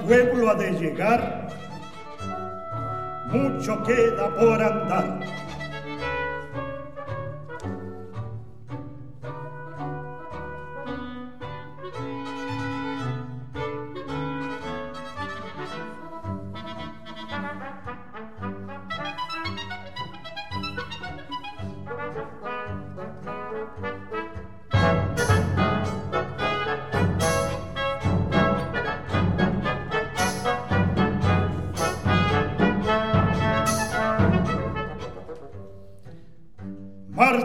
Pueblo 0.09 0.49
ha 0.49 0.55
de 0.55 0.71
llegar, 0.71 1.47
mucho 3.27 3.83
queda 3.83 4.27
por 4.35 4.59
andar. 4.59 5.19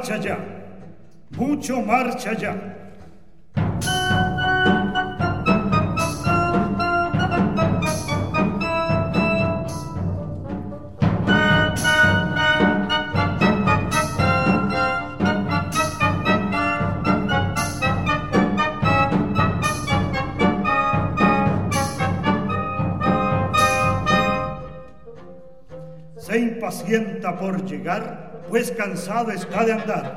Marcha 0.05 0.18
ya, 0.18 0.38
mucho 1.30 1.80
marcha 1.80 2.34
ya. 2.34 2.55
Se 26.18 26.38
impacienta 26.38 27.38
por 27.38 27.64
llegar 27.64 28.14
pues 28.55 28.70
cansado 28.70 29.32
está 29.32 29.64
de 29.64 29.72
andar. 29.72 30.14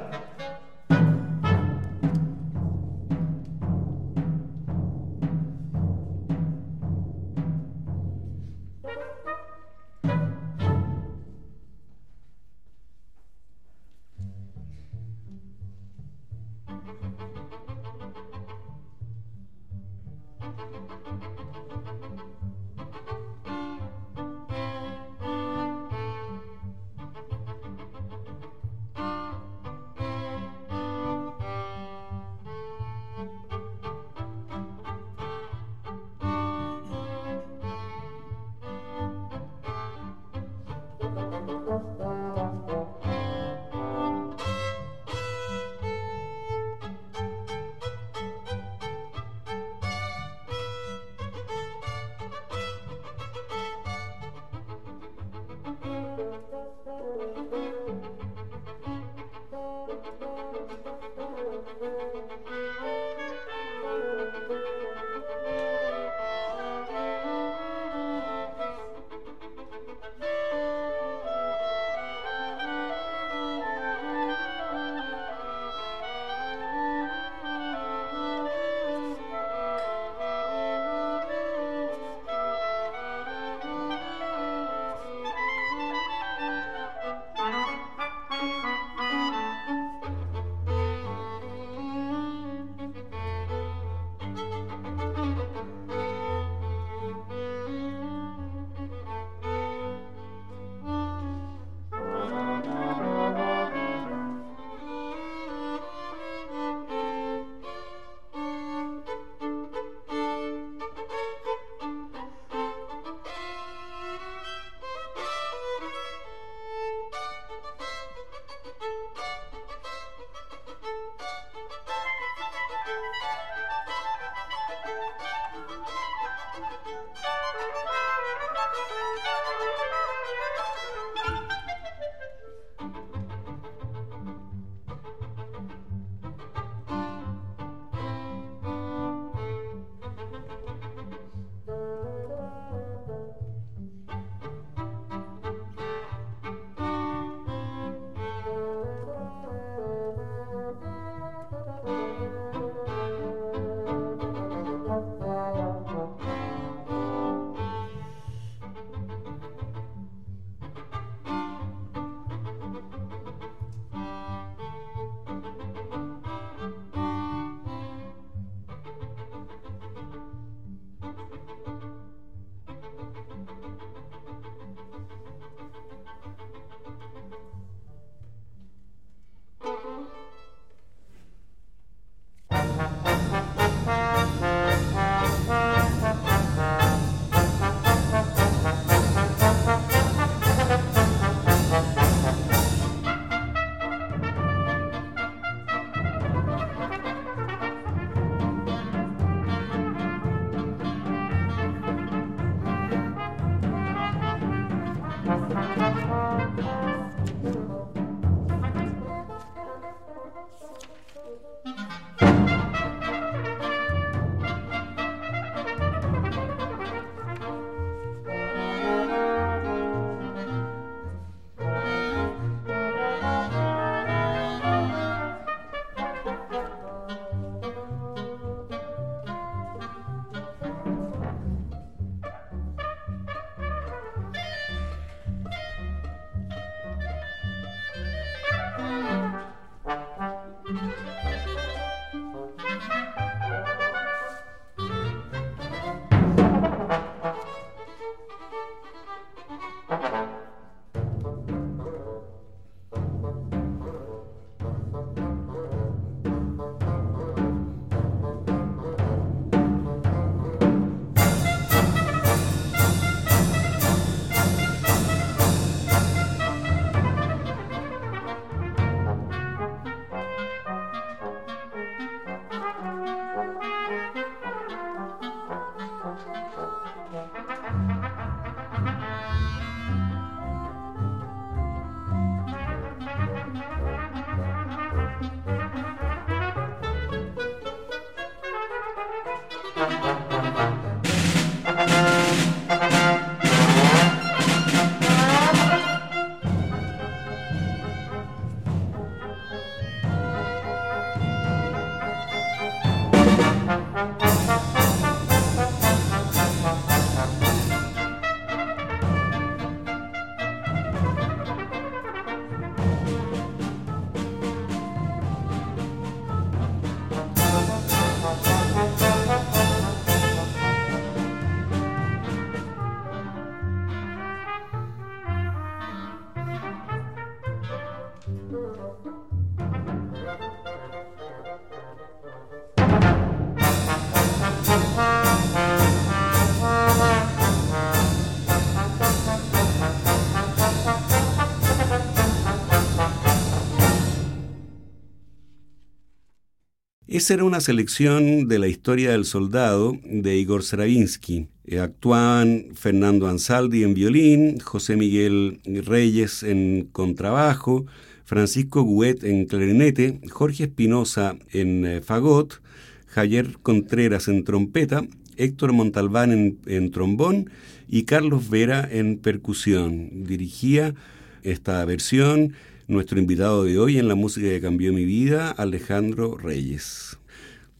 Esa 347.18 347.34
era 347.34 347.46
una 347.46 347.62
selección 347.62 348.48
de 348.48 348.60
la 348.60 348.68
historia 348.68 349.10
del 349.10 349.26
soldado 349.26 349.98
de 350.06 350.38
Igor 350.38 350.62
Stravinsky. 350.62 351.48
Eh, 351.66 351.80
actuaban 351.80 352.68
Fernando 352.76 353.28
Ansaldi 353.28 353.82
en 353.82 353.96
violín, 353.96 354.60
José 354.60 354.98
Miguel 354.98 355.60
Reyes 355.66 356.44
en 356.44 356.90
contrabajo, 356.92 357.88
Francisco 358.24 358.86
Guet 358.86 359.24
en 359.24 359.48
clarinete, 359.48 360.22
Jorge 360.30 360.66
Espinosa 360.66 361.38
en 361.52 361.88
eh, 361.88 362.02
fagot, 362.02 362.62
Javier 363.08 363.58
Contreras 363.64 364.28
en 364.28 364.44
trompeta, 364.44 365.04
Héctor 365.38 365.74
Montalbán 365.74 366.32
en, 366.32 366.60
en 366.68 366.92
trombón 366.92 367.50
y 367.88 368.04
Carlos 368.04 368.48
Vera 368.48 368.88
en 368.92 369.18
percusión. 369.18 370.24
Dirigía 370.24 370.94
esta 371.42 371.84
versión 371.84 372.54
nuestro 372.88 373.20
invitado 373.20 373.66
de 373.66 373.78
hoy 373.78 373.98
en 373.98 374.08
la 374.08 374.16
música 374.16 374.48
que 374.48 374.62
cambió 374.62 374.94
mi 374.94 375.04
vida, 375.04 375.52
Alejandro 375.52 376.38
Reyes. 376.38 377.18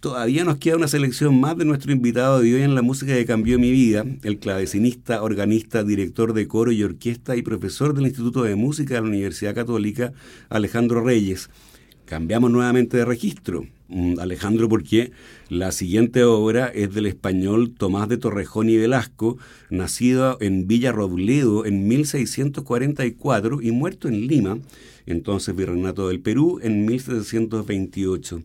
Todavía 0.02 0.44
nos 0.44 0.58
queda 0.58 0.76
una 0.76 0.90
selección 0.90 1.40
más 1.40 1.58
de 1.58 1.66
nuestro 1.66 1.94
invitado 1.94 2.42
de 2.42 2.54
hoy 2.54 2.62
en 2.62 2.76
la 2.76 2.82
música 2.82 3.14
que 3.14 3.26
cambió 3.26 3.58
mi 3.58 3.72
vida, 3.72 4.06
el 4.24 4.38
clavecinista, 4.38 5.24
organista, 5.24 5.84
director 5.84 6.34
de 6.34 6.48
coro 6.48 6.72
y 6.74 6.84
orquesta 6.84 7.38
y 7.38 7.42
profesor 7.42 7.94
del 7.94 8.06
Instituto 8.06 8.44
de 8.44 8.56
Música 8.56 8.96
de 8.96 9.02
la 9.02 9.08
Universidad 9.08 9.56
Católica, 9.56 10.12
Alejandro 10.50 11.02
Reyes. 11.02 11.50
Cambiamos 12.06 12.52
nuevamente 12.52 12.98
de 12.98 13.06
registro. 13.06 13.66
Mm, 13.90 14.20
Alejandro, 14.20 14.68
porque 14.68 15.12
la 15.48 15.72
siguiente 15.72 16.26
obra 16.26 16.68
es 16.68 16.94
del 16.94 17.06
español 17.06 17.72
Tomás 17.72 18.10
de 18.10 18.18
Torrejón 18.18 18.70
y 18.70 18.76
Velasco, 18.76 19.38
nacido 19.70 20.38
en 20.42 20.68
Villa 20.68 20.92
Robledo 20.92 21.66
en 21.66 21.88
1644 21.88 23.62
y 23.62 23.72
muerto 23.72 24.10
en 24.10 24.28
Lima 24.28 24.60
entonces 25.08 25.56
virreinato 25.56 26.10
del 26.10 26.20
Perú, 26.20 26.60
en 26.62 26.86
1728. 26.86 28.44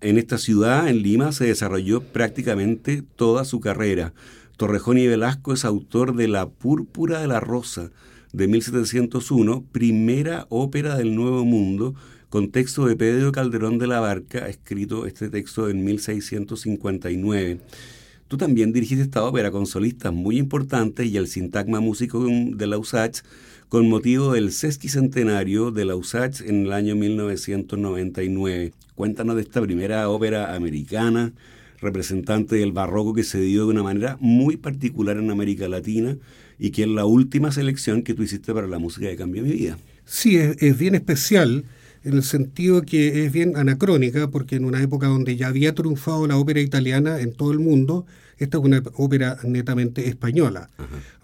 En 0.00 0.18
esta 0.18 0.36
ciudad, 0.36 0.88
en 0.88 1.02
Lima, 1.02 1.32
se 1.32 1.46
desarrolló 1.46 2.02
prácticamente 2.02 3.02
toda 3.16 3.46
su 3.46 3.60
carrera. 3.60 4.12
Torrejón 4.58 4.98
y 4.98 5.06
Velasco 5.06 5.54
es 5.54 5.64
autor 5.64 6.14
de 6.14 6.28
La 6.28 6.48
Púrpura 6.50 7.20
de 7.20 7.26
la 7.26 7.40
Rosa, 7.40 7.90
de 8.32 8.46
1701, 8.46 9.64
primera 9.72 10.46
ópera 10.50 10.96
del 10.96 11.14
Nuevo 11.14 11.44
Mundo, 11.44 11.94
con 12.28 12.50
texto 12.50 12.84
de 12.86 12.96
Pedro 12.96 13.32
Calderón 13.32 13.78
de 13.78 13.86
la 13.86 14.00
Barca, 14.00 14.48
escrito 14.48 15.06
este 15.06 15.28
texto 15.30 15.70
en 15.70 15.84
1659. 15.84 17.60
Tú 18.26 18.36
también 18.36 18.72
dirigiste 18.72 19.04
esta 19.04 19.22
ópera 19.22 19.52
con 19.52 19.66
solistas 19.66 20.12
muy 20.12 20.38
importantes 20.38 21.06
y 21.06 21.16
el 21.16 21.28
sintagma 21.28 21.78
músico 21.78 22.26
de 22.26 22.66
la 22.66 22.76
USACH 22.76 23.22
con 23.74 23.88
motivo 23.88 24.34
del 24.34 24.52
sesquicentenario 24.52 25.72
de 25.72 25.84
la 25.84 25.96
USACH 25.96 26.42
en 26.42 26.66
el 26.66 26.72
año 26.72 26.94
1999. 26.94 28.72
Cuéntanos 28.94 29.34
de 29.34 29.42
esta 29.42 29.60
primera 29.60 30.08
ópera 30.08 30.54
americana, 30.54 31.32
representante 31.80 32.54
del 32.54 32.70
barroco 32.70 33.14
que 33.14 33.24
se 33.24 33.40
dio 33.40 33.64
de 33.64 33.72
una 33.72 33.82
manera 33.82 34.16
muy 34.20 34.56
particular 34.56 35.16
en 35.16 35.28
América 35.28 35.66
Latina 35.66 36.16
y 36.56 36.70
que 36.70 36.82
es 36.82 36.88
la 36.88 37.04
última 37.04 37.50
selección 37.50 38.02
que 38.02 38.14
tú 38.14 38.22
hiciste 38.22 38.54
para 38.54 38.68
la 38.68 38.78
música 38.78 39.08
de 39.08 39.16
Cambio 39.16 39.42
Mi 39.42 39.50
Vida. 39.50 39.76
Sí, 40.04 40.36
es, 40.36 40.78
bien 40.78 40.94
especial 40.94 41.64
en 42.04 42.12
el 42.12 42.22
sentido 42.22 42.82
que 42.82 43.26
es 43.26 43.32
bien 43.32 43.56
anacrónica, 43.56 44.30
porque 44.30 44.54
en 44.54 44.66
una 44.66 44.80
época 44.80 45.08
donde 45.08 45.34
ya 45.34 45.48
había 45.48 45.74
triunfado 45.74 46.28
la 46.28 46.36
ópera 46.36 46.60
italiana 46.60 47.18
en 47.18 47.32
todo 47.32 47.50
el 47.50 47.58
mundo, 47.58 48.06
esta 48.38 48.58
es 48.58 48.62
una 48.62 48.84
ópera 48.94 49.38
netamente 49.42 50.08
española, 50.08 50.70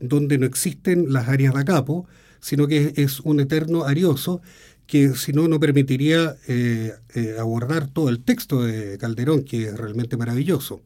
donde 0.01 0.37
no 0.37 0.47
existen 0.47 1.13
las 1.13 1.29
áreas 1.29 1.55
da 1.55 1.65
capo, 1.65 2.09
sino 2.41 2.67
que 2.67 2.93
es 2.97 3.21
un 3.21 3.41
eterno 3.41 3.85
arioso 3.85 4.41
que 4.87 5.15
si 5.15 5.33
no, 5.33 5.47
no 5.47 5.61
permitiría 5.61 6.37
eh, 6.49 6.93
eh, 7.15 7.37
abordar 7.39 7.87
todo 7.87 8.09
el 8.09 8.25
texto 8.25 8.65
de 8.65 8.99
Calderón, 8.99 9.45
que 9.45 9.69
es 9.69 9.77
realmente 9.77 10.17
maravilloso. 10.17 10.83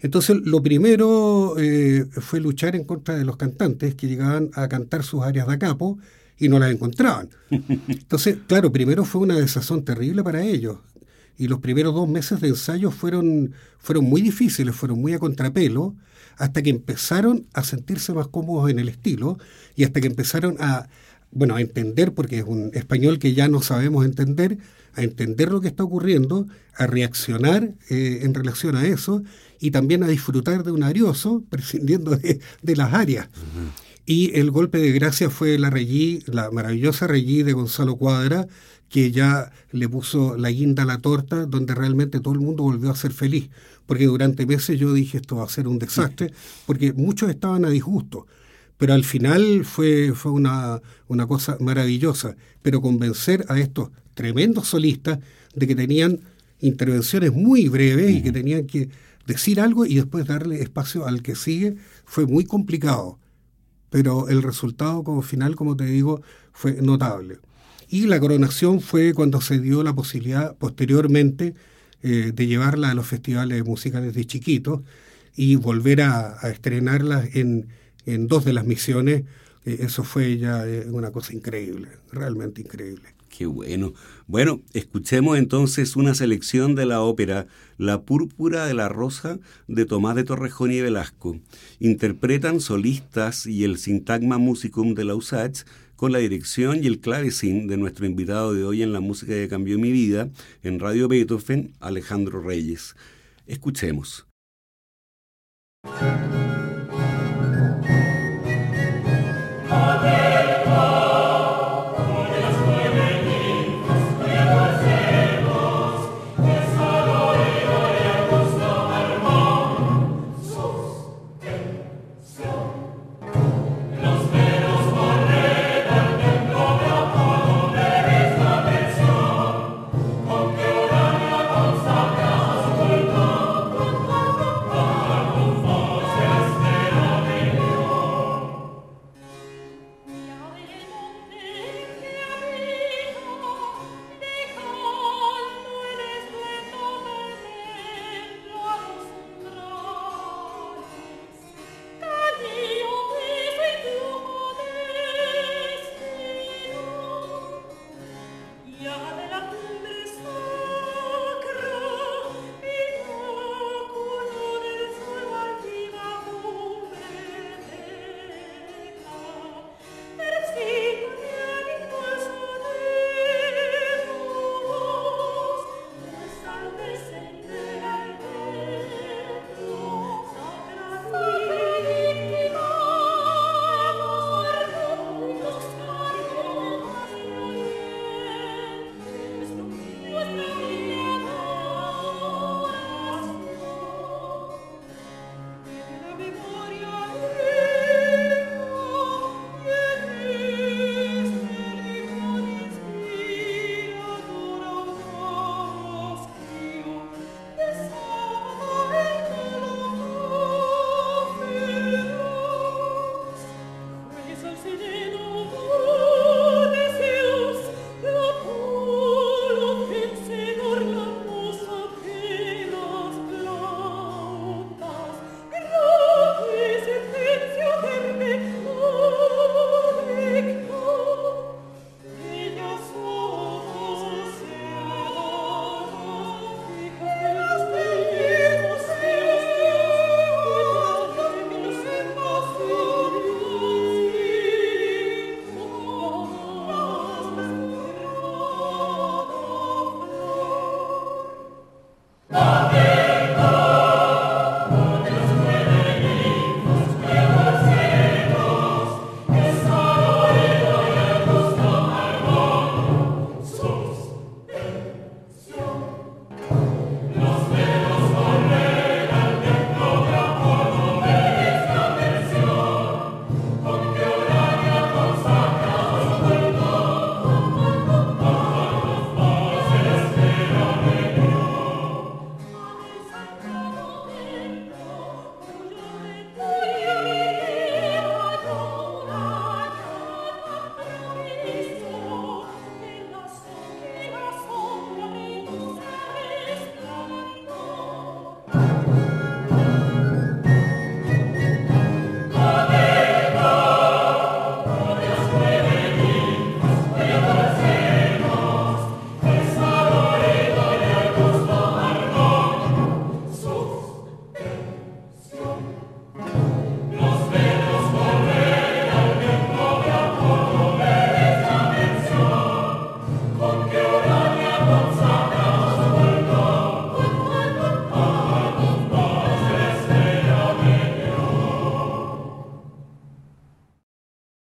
Entonces, 0.00 0.36
lo 0.44 0.62
primero 0.62 1.56
eh, 1.58 2.06
fue 2.12 2.38
luchar 2.38 2.76
en 2.76 2.84
contra 2.84 3.16
de 3.16 3.24
los 3.24 3.36
cantantes 3.36 3.96
que 3.96 4.06
llegaban 4.06 4.50
a 4.54 4.68
cantar 4.68 5.02
sus 5.02 5.24
áreas 5.24 5.48
de 5.48 5.58
capo 5.58 5.98
y 6.38 6.48
no 6.48 6.60
las 6.60 6.70
encontraban. 6.70 7.30
Entonces, 7.50 8.36
claro, 8.46 8.70
primero 8.70 9.04
fue 9.04 9.22
una 9.22 9.36
desazón 9.36 9.84
terrible 9.84 10.22
para 10.22 10.44
ellos. 10.44 10.78
Y 11.36 11.48
los 11.48 11.58
primeros 11.58 11.92
dos 11.92 12.08
meses 12.08 12.40
de 12.40 12.48
ensayo 12.48 12.92
fueron, 12.92 13.52
fueron 13.78 14.04
muy 14.04 14.22
difíciles, 14.22 14.76
fueron 14.76 15.00
muy 15.00 15.12
a 15.14 15.18
contrapelo, 15.18 15.96
hasta 16.36 16.62
que 16.62 16.70
empezaron 16.70 17.46
a 17.52 17.64
sentirse 17.64 18.12
más 18.12 18.28
cómodos 18.28 18.70
en 18.70 18.78
el 18.78 18.88
estilo 18.88 19.38
y 19.76 19.84
hasta 19.84 20.00
que 20.00 20.06
empezaron 20.06 20.56
a, 20.60 20.88
bueno, 21.30 21.56
a 21.56 21.60
entender, 21.60 22.12
porque 22.12 22.38
es 22.38 22.44
un 22.44 22.70
español 22.74 23.18
que 23.18 23.34
ya 23.34 23.48
no 23.48 23.60
sabemos 23.60 24.04
entender, 24.04 24.58
a 24.94 25.02
entender 25.02 25.50
lo 25.50 25.60
que 25.60 25.68
está 25.68 25.84
ocurriendo, 25.84 26.46
a 26.76 26.86
reaccionar 26.86 27.74
eh, 27.90 28.20
en 28.22 28.34
relación 28.34 28.76
a 28.76 28.86
eso 28.86 29.22
y 29.60 29.70
también 29.70 30.02
a 30.02 30.08
disfrutar 30.08 30.62
de 30.64 30.70
un 30.70 30.82
arioso, 30.82 31.42
prescindiendo 31.50 32.16
de, 32.16 32.76
las 32.76 32.92
áreas. 32.92 33.28
Y 34.06 34.38
el 34.38 34.50
golpe 34.50 34.78
de 34.78 34.92
gracia 34.92 35.30
fue 35.30 35.58
la 35.58 35.70
Regí, 35.70 36.22
la 36.26 36.50
maravillosa 36.50 37.06
Regí 37.06 37.42
de 37.42 37.54
Gonzalo 37.54 37.96
Cuadra, 37.96 38.46
que 38.88 39.10
ya 39.10 39.50
le 39.72 39.88
puso 39.88 40.36
la 40.36 40.50
guinda 40.50 40.84
a 40.84 40.86
la 40.86 40.98
torta, 40.98 41.46
donde 41.46 41.74
realmente 41.74 42.20
todo 42.20 42.34
el 42.34 42.40
mundo 42.40 42.62
volvió 42.62 42.90
a 42.90 42.96
ser 42.96 43.12
feliz 43.12 43.50
porque 43.86 44.06
durante 44.06 44.46
meses 44.46 44.78
yo 44.78 44.92
dije 44.92 45.18
esto 45.18 45.36
va 45.36 45.44
a 45.44 45.48
ser 45.48 45.68
un 45.68 45.78
desastre, 45.78 46.32
porque 46.66 46.92
muchos 46.92 47.30
estaban 47.30 47.64
a 47.64 47.70
disgusto. 47.70 48.26
Pero 48.76 48.94
al 48.94 49.04
final 49.04 49.64
fue, 49.64 50.12
fue 50.14 50.32
una, 50.32 50.80
una 51.06 51.26
cosa 51.26 51.56
maravillosa. 51.60 52.36
Pero 52.62 52.80
convencer 52.80 53.44
a 53.48 53.58
estos 53.58 53.90
tremendos 54.14 54.68
solistas 54.68 55.20
de 55.54 55.66
que 55.66 55.76
tenían 55.76 56.20
intervenciones 56.60 57.32
muy 57.32 57.68
breves 57.68 58.10
y 58.10 58.22
que 58.22 58.32
tenían 58.32 58.66
que 58.66 58.88
decir 59.26 59.60
algo 59.60 59.86
y 59.86 59.94
después 59.94 60.26
darle 60.26 60.60
espacio 60.60 61.06
al 61.06 61.22
que 61.22 61.36
sigue 61.36 61.76
fue 62.04 62.26
muy 62.26 62.44
complicado. 62.44 63.18
Pero 63.90 64.28
el 64.28 64.42
resultado 64.42 65.04
como 65.04 65.22
final, 65.22 65.54
como 65.54 65.76
te 65.76 65.84
digo, 65.84 66.22
fue 66.52 66.72
notable. 66.82 67.38
Y 67.94 68.08
la 68.08 68.18
coronación 68.18 68.80
fue 68.80 69.14
cuando 69.14 69.40
se 69.40 69.60
dio 69.60 69.84
la 69.84 69.94
posibilidad 69.94 70.56
posteriormente 70.56 71.54
eh, 72.02 72.32
de 72.34 72.46
llevarla 72.48 72.90
a 72.90 72.94
los 72.94 73.06
festivales 73.06 73.56
de 73.56 73.62
música 73.62 74.00
desde 74.00 74.24
chiquito 74.24 74.82
y 75.36 75.54
volver 75.54 76.02
a, 76.02 76.36
estrenarla 76.50 77.24
en, 77.34 77.68
en, 78.04 78.26
dos 78.26 78.44
de 78.44 78.52
las 78.52 78.64
misiones, 78.64 79.22
eh, 79.64 79.76
eso 79.82 80.02
fue 80.02 80.38
ya 80.38 80.66
eh, 80.66 80.90
una 80.90 81.12
cosa 81.12 81.34
increíble, 81.34 81.86
realmente 82.10 82.62
increíble. 82.62 83.14
Qué 83.28 83.46
bueno. 83.46 83.94
Bueno, 84.26 84.60
escuchemos 84.72 85.38
entonces 85.38 85.94
una 85.94 86.14
selección 86.14 86.74
de 86.74 86.86
la 86.86 87.00
ópera 87.00 87.46
La 87.78 88.02
Púrpura 88.02 88.66
de 88.66 88.74
la 88.74 88.88
Rosa 88.88 89.38
de 89.68 89.86
Tomás 89.86 90.16
de 90.16 90.24
Torrejón 90.24 90.72
y 90.72 90.80
Velasco. 90.80 91.38
Interpretan 91.78 92.60
solistas 92.60 93.46
y 93.46 93.62
el 93.62 93.78
Sintagma 93.78 94.38
Musicum 94.38 94.94
de 94.94 95.04
la 95.04 95.14
USACH 95.14 95.64
con 95.96 96.12
la 96.12 96.18
dirección 96.18 96.82
y 96.82 96.86
el 96.86 97.00
clavecín 97.00 97.66
de 97.66 97.76
nuestro 97.76 98.06
invitado 98.06 98.54
de 98.54 98.64
hoy 98.64 98.82
en 98.82 98.92
la 98.92 99.00
música 99.00 99.32
que 99.32 99.48
cambió 99.48 99.78
mi 99.78 99.92
vida 99.92 100.28
en 100.62 100.80
Radio 100.80 101.08
Beethoven, 101.08 101.72
Alejandro 101.80 102.40
Reyes. 102.40 102.94
Escuchemos. 103.46 104.26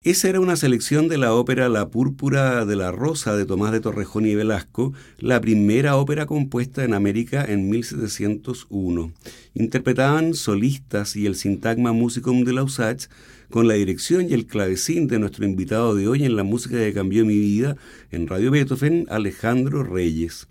Esa 0.06 0.28
era 0.28 0.41
una 0.41 0.58
selección 0.58 1.08
de 1.08 1.18
la 1.18 1.34
ópera 1.34 1.70
La 1.70 1.88
Púrpura 1.88 2.66
de 2.66 2.76
la 2.76 2.91
Rosa 2.91 3.38
de 3.38 3.45
Tomás 3.45 3.72
de 3.72 3.80
Torrejón 3.80 4.26
y 4.26 4.36
Velasco, 4.36 4.91
la 5.18 5.39
primera 5.39 5.95
ópera 5.95 6.26
compuesta 6.26 6.84
en 6.84 6.93
América 6.93 7.45
en 7.47 7.70
1701. 7.70 9.14
Interpretaban 9.54 10.34
solistas 10.34 11.16
y 11.16 11.26
el 11.26 11.36
sintagma 11.36 11.93
musicum 11.93 12.43
de 12.43 12.51
Lausach 12.51 13.06
con 13.49 13.70
la 13.70 13.76
dirección 13.76 14.30
y 14.30 14.34
el 14.34 14.45
clavecín 14.45 15.08
de 15.08 15.20
nuestro 15.20 15.45
invitado 15.45 15.95
de 15.95 16.10
hoy 16.10 16.26
en 16.26 16.36
la 16.36 16.43
música 16.43 16.76
que 16.76 16.91
cambió 16.91 17.24
mi 17.24 17.39
vida 17.39 17.78
en 18.12 18.28
Radio 18.28 18.51
Beethoven, 18.51 19.06
Alejandro 19.10 19.84
Reyes. 19.84 20.49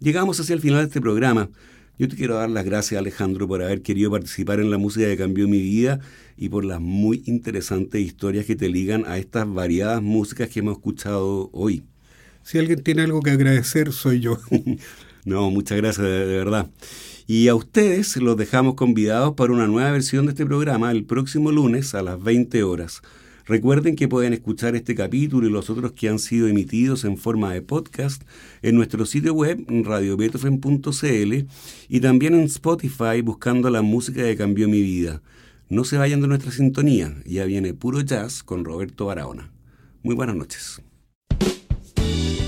Llegamos 0.00 0.40
hacia 0.40 0.54
el 0.54 0.60
final 0.60 0.80
de 0.80 0.86
este 0.86 1.00
programa. 1.00 1.48
Yo 2.00 2.08
te 2.08 2.16
quiero 2.16 2.36
dar 2.36 2.48
las 2.48 2.64
gracias, 2.64 2.98
Alejandro, 2.98 3.46
por 3.46 3.62
haber 3.62 3.82
querido 3.82 4.10
participar 4.10 4.58
en 4.58 4.70
la 4.70 4.78
música 4.78 5.04
que 5.04 5.18
cambió 5.18 5.46
mi 5.46 5.60
vida 5.60 6.00
y 6.34 6.48
por 6.48 6.64
las 6.64 6.80
muy 6.80 7.22
interesantes 7.26 8.00
historias 8.00 8.46
que 8.46 8.56
te 8.56 8.70
ligan 8.70 9.04
a 9.06 9.18
estas 9.18 9.46
variadas 9.46 10.00
músicas 10.00 10.48
que 10.48 10.60
hemos 10.60 10.78
escuchado 10.78 11.50
hoy. 11.52 11.82
Si 12.42 12.56
alguien 12.56 12.82
tiene 12.82 13.02
algo 13.02 13.20
que 13.20 13.32
agradecer, 13.32 13.92
soy 13.92 14.20
yo. 14.20 14.38
no, 15.26 15.50
muchas 15.50 15.76
gracias, 15.76 16.06
de, 16.06 16.24
de 16.24 16.36
verdad. 16.38 16.70
Y 17.26 17.48
a 17.48 17.54
ustedes 17.54 18.16
los 18.16 18.34
dejamos 18.34 18.76
convidados 18.76 19.34
para 19.34 19.52
una 19.52 19.66
nueva 19.66 19.90
versión 19.90 20.24
de 20.24 20.32
este 20.32 20.46
programa 20.46 20.92
el 20.92 21.04
próximo 21.04 21.52
lunes 21.52 21.94
a 21.94 22.00
las 22.00 22.18
20 22.22 22.62
horas. 22.62 23.02
Recuerden 23.50 23.96
que 23.96 24.06
pueden 24.06 24.32
escuchar 24.32 24.76
este 24.76 24.94
capítulo 24.94 25.44
y 25.44 25.50
los 25.50 25.70
otros 25.70 25.90
que 25.90 26.08
han 26.08 26.20
sido 26.20 26.46
emitidos 26.46 27.02
en 27.04 27.16
forma 27.16 27.52
de 27.52 27.62
podcast 27.62 28.22
en 28.62 28.76
nuestro 28.76 29.04
sitio 29.04 29.34
web 29.34 29.64
radiobeethoven.cl 29.66 31.34
y 31.88 32.00
también 32.00 32.34
en 32.34 32.42
Spotify 32.42 33.22
buscando 33.24 33.68
la 33.68 33.82
música 33.82 34.22
que 34.22 34.36
cambió 34.36 34.68
mi 34.68 34.80
vida. 34.82 35.20
No 35.68 35.82
se 35.82 35.98
vayan 35.98 36.20
de 36.20 36.28
nuestra 36.28 36.52
sintonía, 36.52 37.12
ya 37.26 37.44
viene 37.44 37.74
puro 37.74 38.00
jazz 38.02 38.44
con 38.44 38.64
Roberto 38.64 39.06
Barahona. 39.06 39.50
Muy 40.04 40.14
buenas 40.14 40.36
noches. 40.36 40.80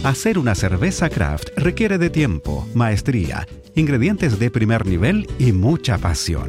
Hacer 0.04 0.38
una 0.38 0.54
cerveza 0.54 1.10
craft 1.10 1.48
requiere 1.56 1.98
de 1.98 2.10
tiempo, 2.10 2.68
maestría, 2.76 3.48
ingredientes 3.74 4.38
de 4.38 4.52
primer 4.52 4.86
nivel 4.86 5.26
y 5.40 5.50
mucha 5.50 5.98
pasión. 5.98 6.48